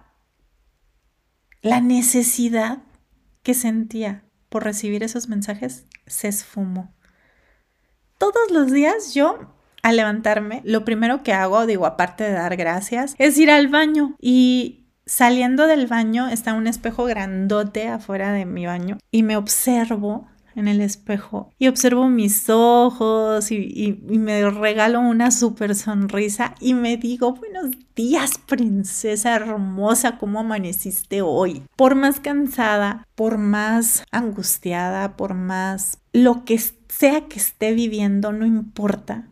la 1.62 1.80
necesidad 1.80 2.78
que 3.42 3.54
sentía 3.54 4.22
por 4.48 4.64
recibir 4.64 5.02
esos 5.02 5.28
mensajes 5.28 5.86
se 6.06 6.28
esfumó. 6.28 6.92
Todos 8.18 8.50
los 8.50 8.70
días 8.70 9.14
yo 9.14 9.54
al 9.82 9.96
levantarme, 9.96 10.60
lo 10.64 10.84
primero 10.84 11.22
que 11.22 11.32
hago, 11.32 11.66
digo, 11.66 11.86
aparte 11.86 12.24
de 12.24 12.32
dar 12.32 12.56
gracias, 12.56 13.16
es 13.18 13.36
ir 13.38 13.50
al 13.50 13.68
baño 13.68 14.14
y 14.20 14.82
Saliendo 15.04 15.66
del 15.66 15.88
baño 15.88 16.28
está 16.28 16.54
un 16.54 16.68
espejo 16.68 17.04
grandote 17.04 17.88
afuera 17.88 18.32
de 18.32 18.46
mi 18.46 18.66
baño 18.66 18.98
y 19.10 19.24
me 19.24 19.36
observo 19.36 20.28
en 20.54 20.68
el 20.68 20.80
espejo 20.80 21.50
y 21.58 21.68
observo 21.68 22.08
mis 22.08 22.48
ojos 22.48 23.50
y, 23.50 24.00
me 24.06 24.48
regalo 24.50 25.00
una 25.00 25.30
súper 25.30 25.74
sonrisa 25.74 26.54
y 26.60 26.74
me 26.74 26.96
digo, 26.96 27.34
buenos 27.34 27.70
días 27.96 28.38
princesa 28.38 29.34
hermosa, 29.34 30.18
¿cómo 30.18 30.40
amaneciste 30.40 31.22
hoy? 31.22 31.62
Por 31.76 31.94
más 31.94 32.20
cansada, 32.20 33.06
por 33.14 33.38
más 33.38 34.04
angustiada, 34.10 35.16
por 35.16 35.34
más 35.34 35.98
lo 36.12 36.44
que 36.44 36.58
sea 36.58 37.28
que 37.28 37.38
esté 37.38 37.72
viviendo, 37.72 38.32
no 38.32 38.46
importa 38.46 39.28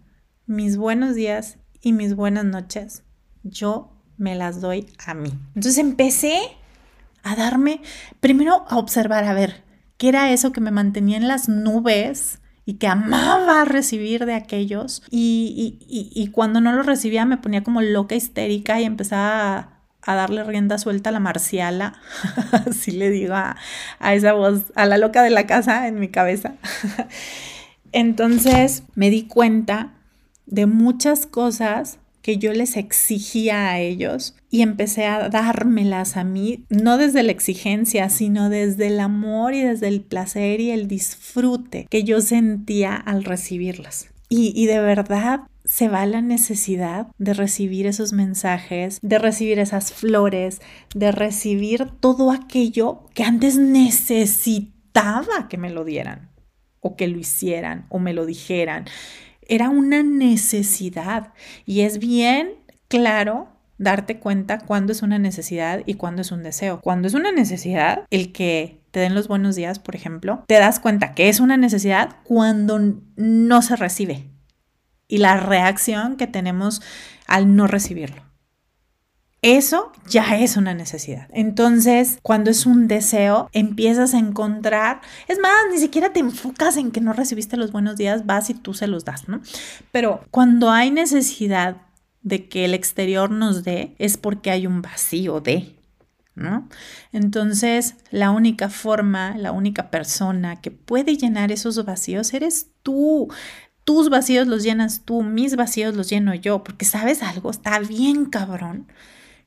mis 0.46 0.76
buenos 0.76 1.14
días 1.14 1.58
y 1.80 1.92
mis 1.92 2.14
buenas 2.14 2.44
noches, 2.44 3.04
yo 3.42 3.92
me 4.16 4.34
las 4.34 4.60
doy 4.60 4.86
a 5.06 5.14
mí. 5.14 5.30
Entonces 5.54 5.78
empecé 5.78 6.40
a 7.22 7.36
darme, 7.36 7.80
primero 8.20 8.64
a 8.68 8.78
observar, 8.78 9.24
a 9.24 9.34
ver, 9.34 9.62
qué 10.00 10.08
era 10.08 10.32
eso 10.32 10.50
que 10.50 10.62
me 10.62 10.70
mantenía 10.70 11.18
en 11.18 11.28
las 11.28 11.50
nubes 11.50 12.38
y 12.64 12.74
que 12.74 12.86
amaba 12.86 13.66
recibir 13.66 14.24
de 14.24 14.32
aquellos. 14.32 15.02
Y, 15.10 16.30
cuando 16.32 16.62
no 16.62 16.72
lo 16.72 16.82
recibía 16.82 17.26
me 17.26 17.36
ponía 17.36 17.62
como 17.62 17.82
loca, 17.82 18.14
histérica 18.14 18.80
y 18.80 18.84
empezaba 18.84 19.58
a, 19.58 19.68
a 20.00 20.14
darle 20.14 20.42
rienda 20.42 20.78
suelta 20.78 21.10
a 21.10 21.12
la 21.12 21.20
marciala, 21.20 22.00
así 22.66 22.92
le 22.92 23.10
digo 23.10 23.34
a, 23.34 23.56
a 23.98 24.14
esa 24.14 24.32
voz, 24.32 24.72
a 24.74 24.86
la 24.86 24.96
loca 24.96 25.22
de 25.22 25.28
la 25.28 25.46
casa 25.46 25.86
en 25.86 26.00
mi 26.00 26.08
cabeza. 26.08 26.54
Entonces 27.92 28.84
me 28.94 29.10
di 29.10 29.24
cuenta 29.24 29.92
de 30.46 30.64
muchas 30.64 31.26
cosas 31.26 31.98
que 32.22 32.38
yo 32.38 32.54
les 32.54 32.78
exigía 32.78 33.68
a 33.68 33.80
ellos 33.80 34.34
y 34.50 34.62
empecé 34.62 35.06
a 35.06 35.28
dármelas 35.28 36.16
a 36.16 36.24
mí, 36.24 36.64
no 36.68 36.98
desde 36.98 37.22
la 37.22 37.32
exigencia, 37.32 38.10
sino 38.10 38.50
desde 38.50 38.88
el 38.88 38.98
amor 38.98 39.54
y 39.54 39.62
desde 39.62 39.88
el 39.88 40.00
placer 40.00 40.60
y 40.60 40.72
el 40.72 40.88
disfrute 40.88 41.86
que 41.88 42.02
yo 42.02 42.20
sentía 42.20 42.94
al 42.94 43.24
recibirlas. 43.24 44.10
Y, 44.28 44.52
y 44.60 44.66
de 44.66 44.80
verdad 44.80 45.42
se 45.64 45.88
va 45.88 46.04
la 46.06 46.20
necesidad 46.20 47.08
de 47.18 47.32
recibir 47.32 47.86
esos 47.86 48.12
mensajes, 48.12 48.98
de 49.02 49.18
recibir 49.18 49.60
esas 49.60 49.92
flores, 49.92 50.60
de 50.94 51.12
recibir 51.12 51.86
todo 52.00 52.32
aquello 52.32 53.06
que 53.14 53.22
antes 53.22 53.56
necesitaba 53.56 55.48
que 55.48 55.58
me 55.58 55.70
lo 55.70 55.84
dieran 55.84 56.30
o 56.80 56.96
que 56.96 57.06
lo 57.06 57.18
hicieran 57.18 57.86
o 57.88 58.00
me 58.00 58.14
lo 58.14 58.26
dijeran. 58.26 58.86
Era 59.46 59.68
una 59.68 60.02
necesidad 60.02 61.34
y 61.66 61.82
es 61.82 61.98
bien 61.98 62.54
claro 62.88 63.48
darte 63.80 64.18
cuenta 64.18 64.58
cuándo 64.58 64.92
es 64.92 65.02
una 65.02 65.18
necesidad 65.18 65.80
y 65.86 65.94
cuándo 65.94 66.20
es 66.22 66.30
un 66.30 66.42
deseo. 66.42 66.80
Cuando 66.82 67.08
es 67.08 67.14
una 67.14 67.32
necesidad, 67.32 68.04
el 68.10 68.30
que 68.30 68.82
te 68.90 69.00
den 69.00 69.14
los 69.14 69.26
buenos 69.26 69.56
días, 69.56 69.78
por 69.78 69.96
ejemplo, 69.96 70.44
te 70.46 70.58
das 70.58 70.80
cuenta 70.80 71.14
que 71.14 71.30
es 71.30 71.40
una 71.40 71.56
necesidad 71.56 72.16
cuando 72.24 72.78
no 73.16 73.62
se 73.62 73.76
recibe 73.76 74.28
y 75.08 75.18
la 75.18 75.38
reacción 75.38 76.16
que 76.16 76.26
tenemos 76.26 76.82
al 77.26 77.56
no 77.56 77.66
recibirlo. 77.66 78.22
Eso 79.42 79.92
ya 80.06 80.38
es 80.38 80.58
una 80.58 80.74
necesidad. 80.74 81.28
Entonces, 81.32 82.18
cuando 82.22 82.50
es 82.50 82.66
un 82.66 82.86
deseo, 82.86 83.48
empiezas 83.54 84.12
a 84.12 84.18
encontrar, 84.18 85.00
es 85.26 85.38
más, 85.38 85.54
ni 85.72 85.78
siquiera 85.78 86.12
te 86.12 86.20
enfocas 86.20 86.76
en 86.76 86.90
que 86.90 87.00
no 87.00 87.14
recibiste 87.14 87.56
los 87.56 87.72
buenos 87.72 87.96
días, 87.96 88.26
vas 88.26 88.50
y 88.50 88.54
tú 88.54 88.74
se 88.74 88.86
los 88.86 89.06
das, 89.06 89.26
¿no? 89.28 89.40
Pero 89.90 90.22
cuando 90.30 90.70
hay 90.70 90.90
necesidad 90.90 91.78
de 92.22 92.48
que 92.48 92.64
el 92.64 92.74
exterior 92.74 93.30
nos 93.30 93.64
dé, 93.64 93.94
es 93.98 94.16
porque 94.16 94.50
hay 94.50 94.66
un 94.66 94.82
vacío 94.82 95.40
de, 95.40 95.76
¿no? 96.34 96.68
Entonces, 97.12 97.96
la 98.10 98.30
única 98.30 98.68
forma, 98.68 99.36
la 99.36 99.52
única 99.52 99.90
persona 99.90 100.60
que 100.60 100.70
puede 100.70 101.16
llenar 101.16 101.52
esos 101.52 101.84
vacíos 101.84 102.34
eres 102.34 102.68
tú. 102.82 103.28
Tus 103.84 104.10
vacíos 104.10 104.46
los 104.46 104.62
llenas 104.62 105.02
tú, 105.04 105.22
mis 105.22 105.56
vacíos 105.56 105.96
los 105.96 106.10
lleno 106.10 106.34
yo, 106.34 106.62
porque 106.62 106.84
sabes 106.84 107.22
algo, 107.22 107.50
está 107.50 107.78
bien 107.80 108.26
cabrón 108.26 108.86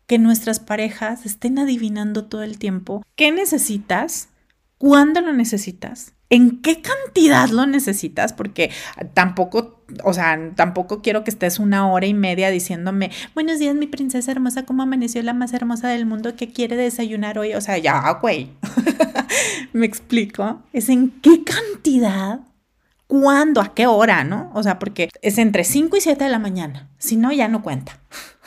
que 0.08 0.20
nuestras 0.20 0.60
parejas 0.60 1.26
estén 1.26 1.60
adivinando 1.60 2.26
todo 2.26 2.44
el 2.44 2.58
tiempo 2.58 3.06
qué 3.16 3.32
necesitas, 3.32 4.30
cuándo 4.78 5.22
lo 5.22 5.34
necesitas, 5.34 6.14
en 6.34 6.62
qué 6.62 6.82
cantidad 6.82 7.48
lo 7.50 7.68
necesitas, 7.68 8.34
porque 8.34 8.72
tampoco, 9.14 9.80
o 10.04 10.14
sea, 10.14 10.52
tampoco 10.56 11.04
quiero 11.04 11.24
que 11.24 11.30
estés 11.30 11.60
una 11.60 11.92
hora 11.92 12.08
y 12.08 12.16
media 12.16 12.50
diciéndome, 12.50 13.12
buenos 13.36 13.60
días, 13.60 13.76
mi 13.76 13.86
princesa 13.86 14.32
hermosa, 14.32 14.66
¿cómo 14.66 14.82
amaneció 14.82 15.22
la 15.22 15.36
más 15.36 15.54
hermosa 15.54 15.90
del 15.90 16.08
mundo 16.08 16.36
que 16.36 16.52
quiere 16.52 16.76
desayunar 16.76 17.38
hoy? 17.38 17.54
O 17.54 17.62
sea, 17.62 17.78
ya, 17.78 18.10
güey. 18.20 18.50
Me 19.74 19.86
explico. 19.86 20.64
Es 20.74 20.90
en 20.90 21.12
qué 21.22 21.44
cantidad 21.44 22.40
cuándo, 23.06 23.62
a 23.62 23.76
qué 23.76 23.86
hora, 23.86 24.24
¿no? 24.24 24.50
O 24.56 24.64
sea, 24.64 24.80
porque 24.80 25.10
es 25.22 25.38
entre 25.38 25.64
5 25.64 25.98
y 25.98 26.02
7 26.02 26.24
de 26.24 26.32
la 26.32 26.40
mañana. 26.40 26.90
Si 26.98 27.16
no, 27.16 27.32
ya 27.32 27.48
no 27.48 27.62
cuenta. 27.62 28.00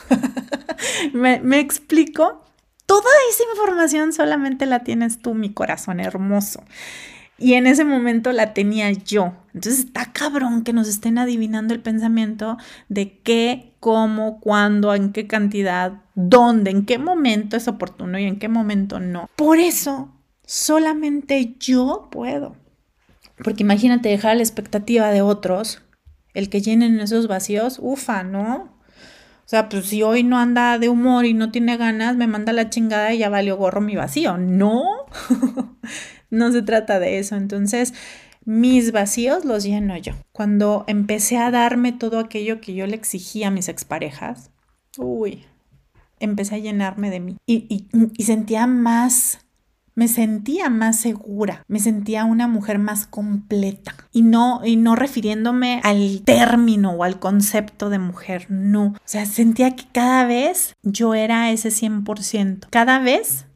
¿Me, 1.13 1.39
¿Me, 1.39 1.61
explico? 1.61 2.43
Toda 2.85 3.09
esa 3.29 3.43
información 3.53 4.11
solamente 4.11 4.65
la 4.65 4.79
tienes 4.79 5.21
tú, 5.21 5.35
mi 5.35 5.53
corazón 5.53 6.01
hermoso. 6.01 6.63
Y 7.37 7.53
en 7.53 7.67
ese 7.67 7.83
momento 7.83 8.31
la 8.31 8.53
tenía 8.53 8.91
yo. 8.91 9.33
Entonces 9.53 9.85
está 9.85 10.11
cabrón 10.11 10.63
que 10.63 10.73
nos 10.73 10.87
estén 10.87 11.17
adivinando 11.17 11.73
el 11.73 11.81
pensamiento 11.81 12.57
de 12.89 13.19
qué, 13.19 13.75
cómo, 13.79 14.39
cuándo, 14.39 14.93
en 14.95 15.11
qué 15.11 15.27
cantidad, 15.27 16.01
dónde, 16.15 16.71
en 16.71 16.85
qué 16.85 16.97
momento 16.97 17.57
es 17.57 17.67
oportuno 17.67 18.17
y 18.19 18.25
en 18.25 18.39
qué 18.39 18.49
momento 18.49 18.99
no. 18.99 19.29
Por 19.35 19.59
eso 19.59 20.11
solamente 20.45 21.55
yo 21.59 22.07
puedo. 22.11 22.55
Porque 23.43 23.63
imagínate 23.63 24.09
dejar 24.09 24.35
la 24.37 24.43
expectativa 24.43 25.11
de 25.11 25.21
otros, 25.21 25.83
el 26.33 26.49
que 26.49 26.61
llenen 26.61 26.99
esos 26.99 27.27
vacíos, 27.27 27.77
ufa, 27.79 28.23
¿no? 28.23 28.77
O 29.47 29.49
sea, 29.49 29.69
pues 29.69 29.85
si 29.85 30.03
hoy 30.03 30.23
no 30.23 30.37
anda 30.37 30.77
de 30.77 30.89
humor 30.89 31.25
y 31.25 31.33
no 31.33 31.51
tiene 31.51 31.77
ganas, 31.77 32.17
me 32.17 32.27
manda 32.27 32.51
la 32.51 32.69
chingada 32.69 33.13
y 33.13 33.19
ya 33.19 33.29
valió 33.29 33.55
gorro 33.55 33.79
mi 33.79 33.95
vacío. 33.95 34.37
No, 34.37 34.83
no 36.29 36.51
se 36.51 36.61
trata 36.61 36.99
de 36.99 37.19
eso. 37.19 37.35
Entonces, 37.35 37.93
mis 38.45 38.93
vacíos 38.93 39.43
los 39.43 39.63
lleno 39.63 39.97
yo. 39.97 40.13
Cuando 40.31 40.85
empecé 40.87 41.37
a 41.37 41.51
darme 41.51 41.91
todo 41.91 42.19
aquello 42.19 42.61
que 42.61 42.73
yo 42.73 42.87
le 42.87 42.95
exigía 42.95 43.49
a 43.49 43.51
mis 43.51 43.67
exparejas, 43.67 44.51
uy, 44.97 45.43
empecé 46.19 46.55
a 46.55 46.59
llenarme 46.59 47.09
de 47.09 47.19
mí 47.19 47.37
y, 47.45 47.87
y, 47.91 48.23
sentía 48.23 48.65
más 48.67 49.39
me 49.95 50.07
sentía 50.07 50.69
más 50.69 50.99
segura, 50.99 51.63
me 51.67 51.79
sentía 51.79 52.23
una 52.23 52.47
mujer 52.47 52.77
más 52.77 53.07
completa 53.07 53.95
y 54.13 54.21
no, 54.21 54.61
y 54.63 54.75
no 54.75 54.95
refiriéndome 54.95 55.81
al 55.83 56.21
término 56.21 56.91
o 56.91 57.03
al 57.03 57.19
concepto 57.19 57.89
de 57.89 57.97
mujer, 57.97 58.45
no. 58.47 58.89
O 58.89 58.95
sea, 59.05 59.25
sentía 59.25 59.75
que 59.75 59.85
cada 59.91 60.27
vez 60.27 60.75
yo 60.83 61.15
era 61.15 61.49
ese 61.49 61.69
100%, 61.69 62.67
cada 62.69 62.99
vez 62.99 63.46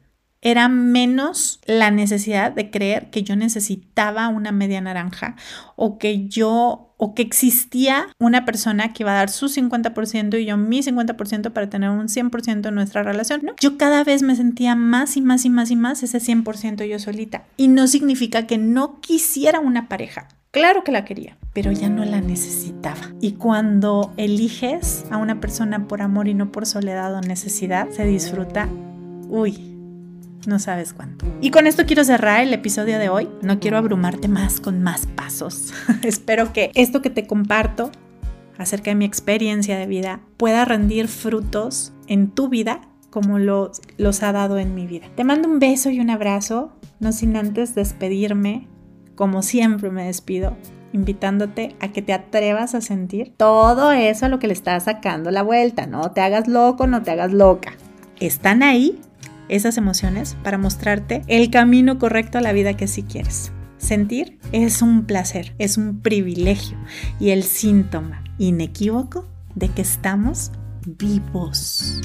era 0.42 0.68
menos 0.68 1.60
la 1.66 1.90
necesidad 1.92 2.52
de 2.52 2.70
creer 2.70 3.10
que 3.10 3.22
yo 3.22 3.36
necesitaba 3.36 4.28
una 4.28 4.50
media 4.52 4.80
naranja 4.80 5.36
o 5.76 5.98
que 5.98 6.26
yo 6.26 6.92
o 6.98 7.14
que 7.14 7.22
existía 7.22 8.08
una 8.20 8.44
persona 8.44 8.92
que 8.92 9.02
iba 9.02 9.12
a 9.12 9.16
dar 9.16 9.30
su 9.30 9.46
50% 9.48 10.40
y 10.40 10.44
yo 10.44 10.56
mi 10.56 10.82
50% 10.82 11.52
para 11.52 11.68
tener 11.68 11.90
un 11.90 12.06
100% 12.06 12.68
en 12.68 12.74
nuestra 12.74 13.02
relación. 13.02 13.40
¿no? 13.42 13.54
Yo 13.60 13.76
cada 13.76 14.04
vez 14.04 14.22
me 14.22 14.36
sentía 14.36 14.76
más 14.76 15.16
y 15.16 15.20
más 15.20 15.44
y 15.44 15.50
más 15.50 15.70
y 15.72 15.76
más 15.76 16.02
ese 16.04 16.18
100% 16.18 16.86
yo 16.86 16.98
solita. 17.00 17.42
Y 17.56 17.68
no 17.68 17.88
significa 17.88 18.46
que 18.46 18.58
no 18.58 19.00
quisiera 19.00 19.58
una 19.58 19.88
pareja. 19.88 20.28
Claro 20.52 20.84
que 20.84 20.92
la 20.92 21.04
quería, 21.04 21.38
pero 21.54 21.72
ya 21.72 21.88
no 21.88 22.04
la 22.04 22.20
necesitaba. 22.20 23.00
Y 23.20 23.32
cuando 23.32 24.12
eliges 24.16 25.04
a 25.10 25.16
una 25.16 25.40
persona 25.40 25.88
por 25.88 26.02
amor 26.02 26.28
y 26.28 26.34
no 26.34 26.52
por 26.52 26.66
soledad 26.66 27.14
o 27.14 27.20
necesidad, 27.20 27.88
se 27.90 28.04
disfruta, 28.04 28.68
uy, 29.28 29.71
no 30.46 30.58
sabes 30.58 30.92
cuánto. 30.92 31.26
Y 31.40 31.50
con 31.50 31.66
esto 31.66 31.84
quiero 31.86 32.04
cerrar 32.04 32.42
el 32.42 32.52
episodio 32.52 32.98
de 32.98 33.08
hoy. 33.08 33.28
No 33.42 33.60
quiero 33.60 33.76
abrumarte 33.76 34.28
más 34.28 34.60
con 34.60 34.82
más 34.82 35.06
pasos. 35.06 35.72
Espero 36.02 36.52
que 36.52 36.70
esto 36.74 37.02
que 37.02 37.10
te 37.10 37.26
comparto 37.26 37.90
acerca 38.58 38.90
de 38.90 38.96
mi 38.96 39.04
experiencia 39.04 39.78
de 39.78 39.86
vida 39.86 40.20
pueda 40.36 40.64
rendir 40.64 41.08
frutos 41.08 41.92
en 42.06 42.30
tu 42.30 42.48
vida 42.48 42.80
como 43.10 43.38
los, 43.38 43.80
los 43.98 44.22
ha 44.22 44.32
dado 44.32 44.58
en 44.58 44.74
mi 44.74 44.86
vida. 44.86 45.06
Te 45.14 45.24
mando 45.24 45.48
un 45.48 45.58
beso 45.58 45.90
y 45.90 46.00
un 46.00 46.10
abrazo, 46.10 46.72
no 46.98 47.12
sin 47.12 47.36
antes 47.36 47.74
despedirme, 47.74 48.68
como 49.14 49.42
siempre 49.42 49.90
me 49.90 50.06
despido, 50.06 50.56
invitándote 50.92 51.76
a 51.80 51.88
que 51.88 52.00
te 52.00 52.14
atrevas 52.14 52.74
a 52.74 52.80
sentir 52.80 53.34
todo 53.36 53.92
eso 53.92 54.26
a 54.26 54.28
lo 54.28 54.38
que 54.38 54.46
le 54.46 54.54
estás 54.54 54.84
sacando 54.84 55.30
la 55.30 55.42
vuelta. 55.42 55.86
No 55.86 56.10
te 56.12 56.22
hagas 56.22 56.48
loco, 56.48 56.86
no 56.86 57.02
te 57.02 57.10
hagas 57.10 57.32
loca. 57.32 57.74
Están 58.18 58.62
ahí 58.62 58.98
esas 59.48 59.76
emociones 59.76 60.36
para 60.42 60.58
mostrarte 60.58 61.22
el 61.26 61.50
camino 61.50 61.98
correcto 61.98 62.38
a 62.38 62.42
la 62.42 62.52
vida 62.52 62.76
que 62.76 62.88
sí 62.88 63.02
quieres. 63.02 63.52
Sentir 63.78 64.38
es 64.52 64.80
un 64.80 65.04
placer, 65.04 65.54
es 65.58 65.76
un 65.76 66.00
privilegio 66.00 66.78
y 67.18 67.30
el 67.30 67.42
síntoma 67.42 68.22
inequívoco 68.38 69.28
de 69.54 69.68
que 69.68 69.82
estamos 69.82 70.52
vivos. 70.86 72.00